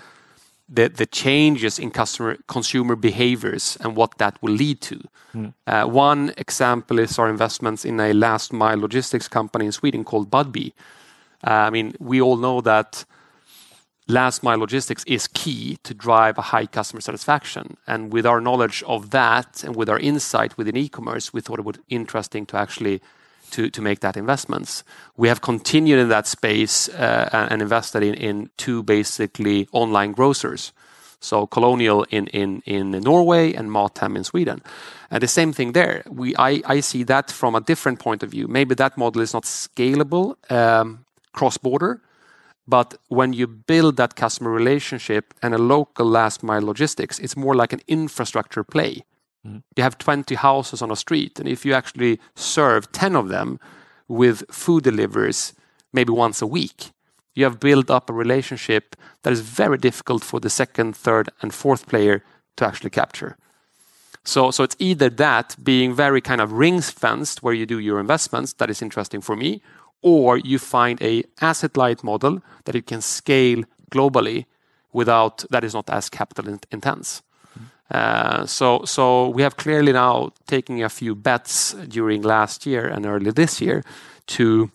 the, 0.69 0.89
the 0.89 1.07
changes 1.07 1.79
in 1.79 1.91
customer 1.91 2.37
consumer 2.47 2.97
behaviors 2.97 3.77
and 3.81 3.97
what 3.97 4.19
that 4.19 4.41
will 4.43 4.53
lead 4.53 4.81
to. 4.83 5.03
Mm. 5.35 5.55
Uh, 5.67 5.85
one 5.87 6.33
example 6.37 6.99
is 6.99 7.19
our 7.19 7.29
investments 7.29 7.85
in 7.85 8.01
a 8.01 8.13
last 8.13 8.53
mile 8.53 8.79
logistics 8.79 9.29
company 9.29 9.67
in 9.67 9.73
Sweden 9.73 10.05
called 10.05 10.31
Budbee. 10.31 10.73
Uh, 11.47 11.51
I 11.51 11.71
mean, 11.71 11.95
we 11.99 12.21
all 12.21 12.37
know 12.37 12.61
that 12.63 13.05
last 14.09 14.43
mile 14.43 14.59
logistics 14.59 15.05
is 15.05 15.29
key 15.29 15.79
to 15.85 15.95
drive 15.95 16.39
a 16.39 16.43
high 16.43 16.67
customer 16.67 17.01
satisfaction. 17.01 17.77
And 17.87 18.13
with 18.13 18.27
our 18.27 18.41
knowledge 18.41 18.83
of 18.87 19.11
that 19.11 19.63
and 19.63 19.77
with 19.77 19.89
our 19.89 19.99
insight 19.99 20.57
within 20.57 20.77
e-commerce, 20.77 21.33
we 21.33 21.41
thought 21.41 21.59
it 21.59 21.65
would 21.65 21.87
be 21.87 21.95
interesting 21.95 22.47
to 22.47 22.57
actually 22.57 23.01
make 23.81 24.01
that 24.01 24.17
investments. 24.17 24.85
We 25.17 25.29
have 25.29 25.41
continued 25.41 25.99
in 25.99 26.09
that 26.09 26.27
space 26.27 26.89
uh, 26.91 27.47
and 27.51 27.63
invested 27.63 28.03
in, 28.03 28.51
two 28.57 28.83
basically 28.83 29.69
online 29.73 30.13
grocers. 30.13 30.73
So 31.21 31.47
Kolonial 31.47 32.05
in, 32.11 33.03
Norway 33.03 33.55
and 33.55 33.71
Mathem 33.71 34.17
in 34.17 34.25
Sweden. 34.25 34.63
And 35.11 35.23
the 35.23 35.29
same 35.29 35.53
thing 35.53 35.73
there. 35.73 36.05
I 36.39 36.81
see 36.81 37.05
that 37.05 37.31
from 37.31 37.55
a 37.55 37.61
different 37.61 37.99
point 37.99 38.23
of 38.23 38.31
view. 38.31 38.49
Maybe 38.49 38.75
that 38.75 38.97
model 38.97 39.23
is 39.23 39.33
not 39.33 39.45
scalable 39.45 40.37
um, 40.51 41.05
cross-border, 41.33 42.01
but 42.69 42.99
when 43.09 43.33
you 43.33 43.47
build 43.47 43.97
that 43.97 44.15
customer 44.15 44.51
relationship 44.51 45.33
and 45.43 45.55
a 45.55 45.59
local 45.59 46.05
last 46.05 46.43
mile 46.43 46.63
logistics, 46.63 47.19
it's 47.19 47.37
more 47.37 47.55
like 47.55 47.73
an 47.73 47.81
infrastructure 47.89 48.63
play. 48.63 49.05
Mm. 49.47 49.63
You 49.75 49.83
have 49.83 49.97
20 49.97 50.35
houses 50.35 50.83
on 50.83 50.91
a 50.91 50.97
street, 50.97 51.41
and 51.41 51.49
if 51.49 51.65
you 51.65 51.73
actually 51.73 52.21
serve 52.37 52.93
10 52.93 53.17
of 53.17 53.29
them 53.29 53.59
with 54.07 54.45
food 54.51 54.85
deliveries 54.85 55.55
maybe 55.95 56.13
once 56.13 56.43
a 56.43 56.47
week, 56.47 56.91
you 57.35 57.45
have 57.45 57.59
built 57.59 57.91
up 57.91 58.11
a 58.11 58.13
relationship 58.13 58.97
that 59.23 59.33
is 59.33 59.41
very 59.41 59.79
difficult 59.79 60.23
for 60.23 60.39
the 60.39 60.51
second, 60.51 60.95
third, 60.95 61.31
and 61.41 61.55
fourth 61.55 61.87
player 61.87 62.23
to 62.57 62.67
actually 62.67 62.91
capture. 62.91 63.39
So, 64.25 64.51
so 64.51 64.63
it's 64.63 64.77
either 64.79 65.09
that 65.09 65.57
being 65.63 65.95
very 65.95 66.21
kind 66.21 66.43
of 66.43 66.53
rings 66.53 66.91
fenced 66.91 67.43
where 67.43 67.55
you 67.55 67.65
do 67.65 67.79
your 67.79 67.99
investments 67.99 68.53
that 68.55 68.69
is 68.69 68.83
interesting 68.83 69.23
for 69.23 69.37
me, 69.37 69.63
or 70.03 70.39
you 70.39 70.59
find 70.59 71.01
a 71.03 71.25
asset 71.41 71.77
light 71.77 72.05
model 72.05 72.41
that 72.65 72.75
you 72.75 72.83
can 72.83 73.01
scale 73.01 73.63
globally 73.91 74.45
without 74.93 75.45
that 75.51 75.65
is 75.65 75.75
not 75.75 75.91
as 75.91 76.09
capital 76.09 76.59
intense. 76.71 77.23
Uh, 77.91 78.45
so, 78.45 78.85
so 78.85 79.31
we 79.31 79.43
have 79.43 79.57
clearly 79.57 79.93
now 79.93 80.31
taken 80.47 80.83
a 80.83 80.89
few 80.89 81.15
bets 81.15 81.73
during 81.89 82.23
last 82.23 82.67
year 82.67 82.87
and 82.87 83.07
early 83.07 83.31
this 83.31 83.61
year 83.61 83.83
to 84.27 84.71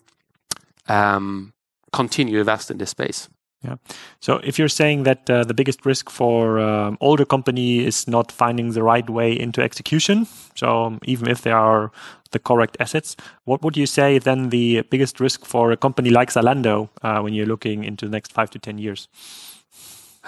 um, 0.88 1.52
continue 1.92 2.40
invest 2.40 2.70
in 2.70 2.78
this 2.78 2.90
space. 2.90 3.28
Yeah. 3.62 3.76
So 4.20 4.40
if 4.44 4.58
you're 4.58 4.68
saying 4.68 5.04
that 5.04 5.30
uh, 5.30 5.44
the 5.44 5.54
biggest 5.54 5.86
risk 5.86 6.10
for 6.10 6.58
um, 6.58 6.98
older 7.00 7.24
company 7.24 7.84
is 7.84 8.06
not 8.06 8.30
finding 8.30 8.72
the 8.72 8.82
right 8.82 9.08
way 9.08 9.32
into 9.32 9.62
execution, 9.62 10.26
so 10.54 10.98
even 11.04 11.28
if 11.30 11.42
there 11.42 11.56
are 11.56 11.90
the 12.34 12.38
correct 12.38 12.76
assets, 12.78 13.16
what 13.44 13.62
would 13.62 13.76
you 13.78 13.86
say 13.86 14.18
then 14.18 14.50
the 14.50 14.82
biggest 14.90 15.20
risk 15.20 15.46
for 15.46 15.72
a 15.72 15.76
company 15.76 16.10
like 16.10 16.30
Zalando 16.30 16.90
uh, 17.00 17.20
when 17.20 17.32
you're 17.32 17.46
looking 17.46 17.84
into 17.84 18.04
the 18.04 18.12
next 18.12 18.32
five 18.32 18.50
to 18.50 18.58
ten 18.58 18.76
years? 18.76 19.08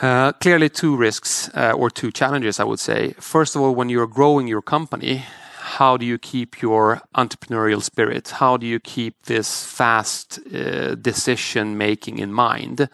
Uh, 0.00 0.32
clearly, 0.32 0.68
two 0.68 0.96
risks 0.96 1.50
uh, 1.54 1.72
or 1.72 1.90
two 1.90 2.10
challenges, 2.10 2.60
I 2.60 2.64
would 2.64 2.80
say. 2.80 3.14
First 3.18 3.56
of 3.56 3.62
all, 3.62 3.74
when 3.74 3.88
you're 3.88 4.06
growing 4.06 4.46
your 4.48 4.62
company, 4.62 5.24
how 5.76 5.96
do 5.96 6.06
you 6.06 6.18
keep 6.18 6.62
your 6.62 7.00
entrepreneurial 7.14 7.82
spirit? 7.82 8.28
How 8.28 8.56
do 8.56 8.66
you 8.66 8.78
keep 8.78 9.14
this 9.24 9.64
fast 9.64 10.38
uh, 10.54 10.94
decision 10.94 11.76
making 11.76 12.18
in 12.18 12.32
mind? 12.32 12.88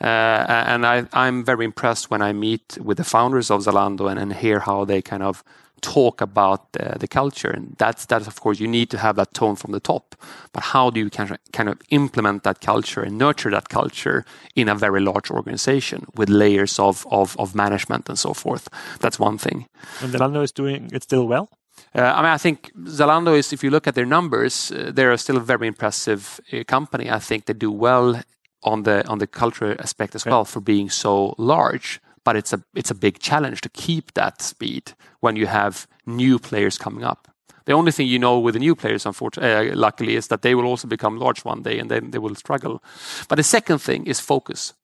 Uh, 0.00 0.44
and 0.66 0.84
I, 0.84 1.06
am 1.12 1.44
very 1.44 1.64
impressed 1.64 2.10
when 2.10 2.22
I 2.22 2.32
meet 2.32 2.76
with 2.80 2.96
the 2.96 3.04
founders 3.04 3.50
of 3.50 3.60
Zalando 3.62 4.10
and, 4.10 4.18
and 4.18 4.32
hear 4.32 4.58
how 4.58 4.84
they 4.84 5.00
kind 5.00 5.22
of 5.22 5.44
talk 5.82 6.20
about 6.20 6.72
the, 6.72 6.96
the, 6.98 7.08
culture. 7.08 7.50
And 7.50 7.74
that's, 7.78 8.06
that's, 8.06 8.26
of 8.26 8.40
course, 8.40 8.60
you 8.60 8.68
need 8.68 8.88
to 8.90 8.98
have 8.98 9.16
that 9.16 9.34
tone 9.34 9.56
from 9.56 9.72
the 9.72 9.80
top. 9.80 10.16
But 10.52 10.62
how 10.62 10.90
do 10.90 11.00
you 11.00 11.10
kind 11.10 11.30
of, 11.30 11.38
kind 11.52 11.68
of 11.68 11.78
implement 11.90 12.44
that 12.44 12.60
culture 12.60 13.02
and 13.02 13.18
nurture 13.18 13.50
that 13.50 13.68
culture 13.68 14.24
in 14.54 14.68
a 14.68 14.74
very 14.74 15.00
large 15.00 15.30
organization 15.30 16.06
with 16.14 16.28
layers 16.28 16.78
of, 16.78 17.06
of, 17.10 17.36
of 17.38 17.54
management 17.54 18.08
and 18.08 18.18
so 18.18 18.32
forth? 18.32 18.68
That's 19.00 19.18
one 19.18 19.38
thing. 19.38 19.66
And 20.00 20.12
Zalando 20.12 20.42
is 20.42 20.52
doing 20.52 20.90
it 20.92 21.02
still 21.02 21.26
well? 21.26 21.48
Uh, 21.94 22.00
I 22.00 22.22
mean, 22.22 22.30
I 22.30 22.38
think 22.38 22.72
Zalando 22.84 23.36
is, 23.36 23.52
if 23.52 23.62
you 23.62 23.70
look 23.70 23.86
at 23.86 23.94
their 23.94 24.06
numbers, 24.06 24.70
uh, 24.70 24.92
they're 24.94 25.16
still 25.18 25.36
a 25.36 25.40
very 25.40 25.66
impressive 25.66 26.40
company. 26.66 27.10
I 27.10 27.18
think 27.18 27.44
they 27.44 27.54
do 27.54 27.70
well 27.70 28.22
on 28.62 28.84
the 28.84 29.06
on 29.08 29.18
the 29.18 29.26
cultural 29.26 29.74
aspect 29.78 30.14
as 30.14 30.24
well 30.24 30.44
for 30.44 30.60
being 30.60 30.90
so 30.90 31.34
large. 31.36 32.00
But 32.24 32.36
it's 32.36 32.52
a 32.52 32.62
it's 32.74 32.90
a 32.90 32.94
big 32.94 33.18
challenge 33.18 33.60
to 33.60 33.68
keep 33.68 34.14
that 34.14 34.42
speed 34.42 34.92
when 35.20 35.36
you 35.36 35.46
have 35.46 35.86
new 36.06 36.38
players 36.38 36.78
coming 36.78 37.04
up. 37.04 37.28
The 37.64 37.72
only 37.72 37.92
thing 37.92 38.08
you 38.08 38.18
know 38.18 38.38
with 38.38 38.54
the 38.54 38.60
new 38.60 38.74
players, 38.74 39.06
unfortunately, 39.06 39.70
uh, 39.70 39.76
luckily, 39.76 40.16
is 40.16 40.28
that 40.28 40.42
they 40.42 40.54
will 40.54 40.66
also 40.66 40.88
become 40.88 41.18
large 41.18 41.44
one 41.44 41.62
day 41.62 41.78
and 41.78 41.90
then 41.90 42.10
they 42.10 42.18
will 42.18 42.34
struggle. 42.34 42.82
But 43.28 43.36
the 43.36 43.44
second 43.44 43.78
thing 43.78 44.06
is 44.06 44.20
focus. 44.20 44.74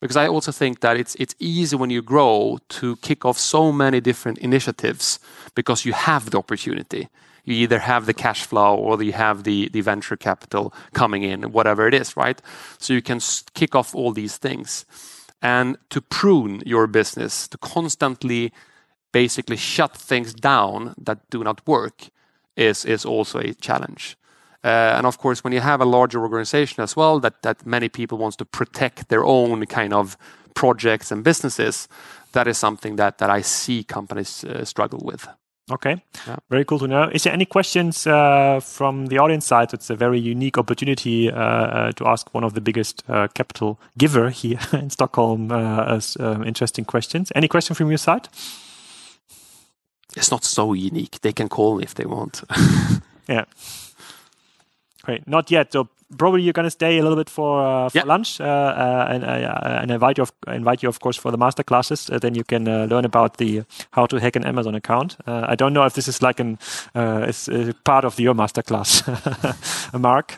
Because 0.00 0.16
I 0.16 0.26
also 0.26 0.52
think 0.52 0.80
that 0.80 0.96
it's 0.96 1.14
it's 1.14 1.34
easy 1.38 1.76
when 1.76 1.90
you 1.90 2.02
grow 2.02 2.58
to 2.68 2.96
kick 2.96 3.24
off 3.24 3.38
so 3.38 3.72
many 3.72 4.00
different 4.00 4.38
initiatives 4.38 5.20
because 5.54 5.84
you 5.84 5.92
have 5.92 6.30
the 6.30 6.38
opportunity. 6.38 7.08
You 7.44 7.54
either 7.54 7.78
have 7.78 8.06
the 8.06 8.14
cash 8.14 8.44
flow 8.44 8.74
or 8.74 9.00
you 9.02 9.12
have 9.12 9.44
the 9.44 9.68
the 9.68 9.82
venture 9.82 10.16
capital 10.16 10.72
coming 10.92 11.22
in, 11.22 11.52
whatever 11.52 11.86
it 11.86 11.94
is, 11.94 12.16
right? 12.16 12.42
So 12.78 12.92
you 12.92 13.02
can 13.02 13.20
kick 13.54 13.74
off 13.74 13.94
all 13.94 14.12
these 14.12 14.36
things. 14.36 14.84
And 15.44 15.76
to 15.90 16.00
prune 16.00 16.62
your 16.64 16.86
business, 16.86 17.46
to 17.48 17.58
constantly 17.58 18.50
basically 19.12 19.58
shut 19.58 19.94
things 19.94 20.32
down 20.32 20.94
that 20.96 21.18
do 21.30 21.44
not 21.44 21.60
work 21.66 22.08
is 22.56 22.84
is 22.86 23.04
also 23.04 23.38
a 23.38 23.54
challenge. 23.54 24.16
Uh, 24.64 24.96
and 24.96 25.06
of 25.06 25.18
course, 25.18 25.44
when 25.44 25.52
you 25.52 25.60
have 25.60 25.82
a 25.82 25.84
larger 25.84 26.22
organization 26.22 26.82
as 26.82 26.96
well, 26.96 27.20
that 27.20 27.42
that 27.42 27.66
many 27.66 27.88
people 27.88 28.16
want 28.16 28.38
to 28.38 28.44
protect 28.44 29.08
their 29.08 29.22
own 29.24 29.66
kind 29.66 29.92
of 29.92 30.16
projects 30.54 31.12
and 31.12 31.22
businesses, 31.22 31.88
that 32.32 32.46
is 32.46 32.58
something 32.58 32.96
that 32.96 33.20
I 33.20 33.42
see 33.42 33.84
companies 33.84 34.44
uh, 34.44 34.64
struggle 34.64 35.00
with. 35.04 35.28
Okay, 35.70 36.02
very 36.50 36.64
cool 36.66 36.78
to 36.78 36.86
know. 36.86 37.08
Is 37.10 37.22
there 37.22 37.32
any 37.32 37.46
questions 37.46 38.06
uh, 38.06 38.60
from 38.60 39.06
the 39.06 39.18
audience 39.18 39.46
side? 39.46 39.72
It's 39.72 39.88
a 39.88 39.96
very 39.96 40.20
unique 40.20 40.58
opportunity 40.58 41.30
uh, 41.30 41.36
uh, 41.36 41.92
to 41.92 42.06
ask 42.06 42.34
one 42.34 42.44
of 42.44 42.52
the 42.52 42.60
biggest 42.60 43.02
capital 43.06 43.78
giver 43.96 44.28
here 44.28 44.58
in 44.72 44.90
Stockholm 44.90 45.50
As 45.50 46.18
um, 46.20 46.44
interesting 46.44 46.84
questions. 46.84 47.32
Any 47.34 47.48
question 47.48 47.74
from 47.74 47.88
your 47.88 47.98
side? 47.98 48.28
It's 50.16 50.30
not 50.30 50.44
so 50.44 50.74
unique. 50.74 51.20
They 51.22 51.32
can 51.32 51.48
call 51.48 51.78
if 51.82 51.94
they 51.94 52.04
want. 52.04 52.42
Yeah. 53.26 53.44
Great. 55.02 55.26
Not 55.26 55.50
yet. 55.50 55.72
So 55.72 55.88
probably 56.18 56.42
you're 56.42 56.52
going 56.52 56.64
to 56.64 56.70
stay 56.70 56.98
a 56.98 57.02
little 57.02 57.16
bit 57.16 57.30
for 57.30 57.88
lunch 58.06 58.40
and 58.40 59.90
invite 59.90 60.18
you, 60.82 60.88
of 60.88 61.00
course, 61.00 61.16
for 61.16 61.30
the 61.30 61.38
master 61.38 61.62
classes. 61.62 62.10
Uh, 62.10 62.18
then 62.18 62.34
you 62.34 62.44
can 62.44 62.68
uh, 62.68 62.86
learn 62.86 63.04
about 63.04 63.36
the 63.38 63.60
uh, 63.60 63.64
how 63.92 64.06
to 64.06 64.20
hack 64.20 64.36
an 64.36 64.44
Amazon 64.44 64.74
account. 64.74 65.16
I 65.26 65.54
don't 65.54 65.72
know 65.72 65.84
if 65.84 65.94
this 65.94 66.08
is 66.08 66.22
like 66.22 66.40
an 66.40 66.58
a 66.94 67.74
part 67.84 68.04
of 68.04 68.18
your 68.20 68.34
master 68.34 68.62
class, 68.62 69.02
Mark. 69.92 70.34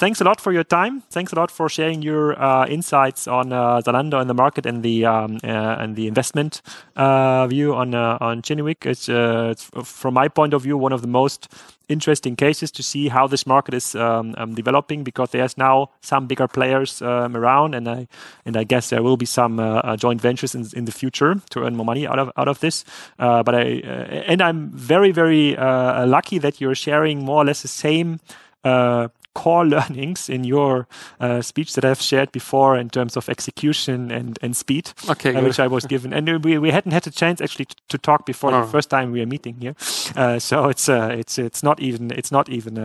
Thanks 0.00 0.18
a 0.22 0.24
lot 0.24 0.40
for 0.40 0.50
your 0.50 0.64
time. 0.64 1.02
Thanks 1.10 1.30
a 1.30 1.36
lot 1.36 1.50
for 1.50 1.68
sharing 1.68 2.00
your 2.00 2.32
uh, 2.42 2.66
insights 2.66 3.28
on 3.28 3.52
uh, 3.52 3.82
Zalando 3.82 4.18
and 4.18 4.30
the 4.30 4.34
market 4.34 4.64
and 4.64 4.82
the 4.82 5.04
um, 5.04 5.38
uh, 5.44 5.76
and 5.78 5.94
the 5.94 6.06
investment 6.06 6.62
view 6.96 7.74
on 7.74 7.92
Kinnevik. 8.40 8.86
It's, 8.86 9.70
from 9.84 10.14
my 10.14 10.28
point 10.28 10.54
of 10.54 10.62
view, 10.62 10.78
one 10.78 10.94
of 10.94 11.02
the 11.02 11.06
most 11.06 11.52
interesting 11.90 12.34
cases 12.34 12.70
to 12.70 12.82
see 12.82 13.08
how 13.08 13.26
this 13.26 13.46
market 13.46 13.74
is 13.74 13.94
um, 13.94 14.34
um, 14.38 14.54
developing 14.54 15.04
because 15.04 15.32
there's 15.32 15.58
now 15.58 15.90
some 16.00 16.26
bigger 16.26 16.48
players 16.48 17.02
around. 17.02 17.74
And 17.74 17.86
I 17.86 18.08
and 18.46 18.56
I 18.56 18.64
guess 18.64 18.88
there 18.88 19.02
will 19.02 19.18
be 19.18 19.26
some 19.26 19.58
joint 19.98 20.22
ventures 20.22 20.54
in 20.54 20.86
the 20.86 20.92
future 20.92 21.42
to 21.50 21.60
earn 21.60 21.76
more 21.76 21.84
money 21.84 22.06
out 22.06 22.18
of 22.18 22.32
out 22.38 22.48
of 22.48 22.60
this. 22.60 22.86
but 23.18 23.54
I 23.54 23.82
And 24.26 24.40
I'm 24.40 24.70
very, 24.70 25.12
very 25.12 25.56
lucky 25.56 26.38
that 26.38 26.58
you're 26.58 26.74
sharing 26.74 27.22
more 27.22 27.42
or 27.42 27.44
less 27.44 27.60
the 27.60 27.68
same 27.68 28.20
core 29.34 29.64
learnings 29.74 30.28
in 30.28 30.44
your 30.44 30.86
uh, 31.20 31.40
speech 31.42 31.74
that 31.74 31.84
I've 31.84 32.00
shared 32.00 32.32
before 32.32 32.76
in 32.76 32.90
terms 32.90 33.16
of 33.16 33.28
execution 33.28 34.10
and 34.10 34.38
and 34.42 34.56
speed, 34.56 34.92
uh, 35.08 35.14
which 35.42 35.60
I 35.60 35.66
was 35.66 35.86
given. 35.86 36.12
And 36.12 36.44
we 36.44 36.58
we 36.58 36.70
hadn't 36.70 36.92
had 36.92 37.06
a 37.06 37.10
chance 37.10 37.40
actually 37.40 37.66
to 37.88 37.98
talk 37.98 38.26
before 38.26 38.50
the 38.50 38.58
oh. 38.58 38.66
first 38.66 38.90
time 38.90 39.12
we 39.12 39.20
are 39.20 39.26
meeting 39.26 39.56
here. 39.60 39.74
Uh, 40.16 40.38
so 40.38 40.68
it's 40.68 40.88
it's 40.88 41.38
it's 41.38 41.62
not 41.62 41.80
even. 41.80 42.10
it's 42.10 42.30
not 42.32 42.48
even 42.48 42.78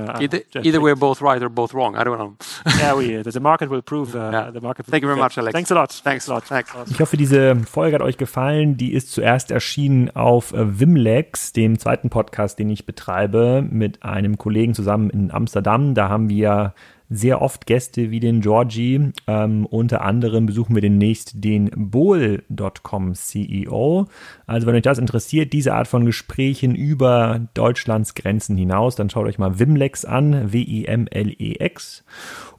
Either 0.64 0.82
we're 0.82 0.96
both 0.96 1.22
right 1.22 1.42
or 1.42 1.50
both 1.50 1.74
wrong. 1.74 1.96
I 1.96 2.04
don't 2.04 2.18
know. 2.18 2.36
Yeah, 2.80 2.94
we, 2.96 3.22
the 3.22 3.40
market 3.40 3.70
will 3.70 3.82
prove. 3.82 4.12
The 4.12 4.60
market 4.62 4.86
will. 4.86 4.92
Thank 4.92 5.04
you 5.04 5.08
very 5.08 5.20
much, 5.20 5.38
Alex. 5.38 5.54
Thanks 5.54 5.72
a 5.72 5.76
lot. 5.76 5.92
Thanks 5.92 6.28
a 6.28 6.34
lot. 6.34 6.44
Thanks. 6.46 6.72
Ich 6.90 7.00
hoffe, 7.00 7.18
diese 7.18 7.56
Folge 7.66 7.96
hat 7.96 8.02
euch 8.02 8.18
gefallen. 8.18 8.78
Die 8.78 8.94
ist 8.94 9.12
zuerst 9.12 9.52
erschienen 9.52 10.10
auf 10.16 10.54
äh, 10.54 10.80
Wimlex, 10.80 11.54
dem 11.54 11.80
zweiten 11.80 12.10
Podcast, 12.10 12.60
den 12.60 12.70
ich 12.70 12.86
betreibe, 12.86 13.66
mit 13.68 14.04
einem 14.04 14.38
Kollegen 14.38 14.74
zusammen 14.74 15.10
in 15.10 15.32
Amsterdam. 15.32 15.94
Da 15.94 16.10
haben 16.10 16.30
wir 16.30 16.35
wir 16.36 16.74
sehr 17.10 17.42
oft 17.42 17.66
Gäste 17.66 18.12
wie 18.12 18.20
den 18.20 18.42
Georgie. 18.42 19.12
Ähm, 19.28 19.66
unter 19.66 20.02
anderem 20.02 20.46
besuchen 20.46 20.76
wir 20.76 20.82
demnächst 20.82 21.44
den 21.44 21.70
Bowl.com 21.76 23.14
CEO. 23.14 24.08
Also 24.48 24.68
wenn 24.68 24.76
euch 24.76 24.82
das 24.82 24.98
interessiert, 24.98 25.54
diese 25.54 25.74
Art 25.74 25.88
von 25.88 26.06
Gesprächen 26.06 26.76
über 26.76 27.48
Deutschlands 27.54 28.16
Grenzen 28.16 28.58
hinaus, 28.58 28.96
dann 28.96 29.10
schaut 29.10 29.28
euch 29.28 29.38
mal 29.38 29.60
Wimlex 29.60 30.04
an, 30.04 30.52
W-I-M-L-E-X. 30.52 32.04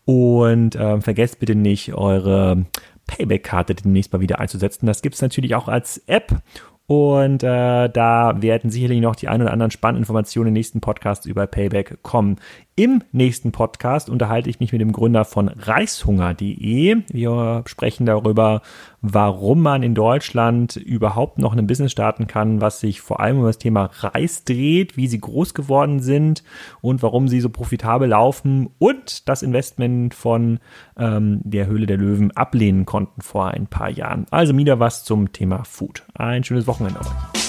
Und 0.05 0.77
äh, 0.77 1.01
vergesst 1.01 1.41
bitte 1.41 1.57
nicht, 1.57 1.95
eure 1.95 2.67
Payback-Karte 3.09 3.75
demnächst 3.75 4.13
mal 4.13 4.21
wieder 4.21 4.39
einzusetzen. 4.39 4.87
Das 4.87 5.03
gibt 5.03 5.17
es 5.17 5.23
natürlich 5.23 5.55
auch 5.55 5.69
als 5.69 5.99
App 6.07 6.43
und 6.87 7.43
äh, 7.43 7.89
da 7.89 8.41
werden 8.41 8.71
sicherlich 8.71 9.01
noch 9.01 9.17
die 9.17 9.27
ein 9.27 9.43
oder 9.43 9.53
anderen 9.53 9.73
spannenden 9.73 10.03
Informationen 10.03 10.49
in 10.49 10.55
den 10.55 10.59
nächsten 10.61 10.81
Podcasts 10.81 11.27
über 11.27 11.49
Payback 11.49 12.03
kommen. 12.03 12.37
Im 12.77 13.03
nächsten 13.11 13.51
Podcast 13.51 14.09
unterhalte 14.09 14.51
ich 14.51 14.61
mich 14.61 14.71
mit 14.71 14.81
dem 14.81 14.93
Gründer 14.93 15.25
von 15.25 15.49
Reishunger.de. 15.49 16.99
Wir 17.11 17.63
sprechen 17.67 18.07
darüber, 18.07 18.63
warum 19.15 19.63
man 19.63 19.83
in 19.83 19.95
Deutschland 19.95 20.77
überhaupt 20.77 21.39
noch 21.39 21.55
ein 21.55 21.67
Business 21.67 21.93
starten 21.93 22.27
kann, 22.27 22.61
was 22.61 22.81
sich 22.81 23.01
vor 23.01 23.21
allem 23.21 23.39
um 23.39 23.45
das 23.45 23.59
Thema 23.59 23.91
Reis 24.01 24.45
dreht, 24.45 24.97
wie 24.97 25.07
sie 25.07 25.21
groß 25.21 25.55
geworden 25.55 26.01
sind 26.01 26.43
und 26.81 27.03
warum 27.03 27.29
sie 27.29 27.41
so 27.41 27.49
profitabel 27.49 28.09
laufen 28.09 28.71
und 28.79 29.29
das 29.29 29.43
Investment 29.43 30.15
von 30.15 30.59
ähm, 30.99 31.41
der 31.45 31.67
Höhle 31.67 31.87
der 31.87 31.99
Löwen 31.99 32.31
ablehnen 32.33 32.87
konnten 32.87 33.21
vor 33.21 33.49
ein 33.49 33.67
paar 33.67 33.91
Jahren. 33.91 34.27
Also 34.31 34.57
wieder 34.57 34.81
was 34.81 35.05
zum 35.05 35.33
Thema 35.33 35.65
Food. 35.65 36.05
Ein 36.15 36.45
schönes 36.45 36.67
Wochenende 36.67 37.01
euch. 37.01 37.46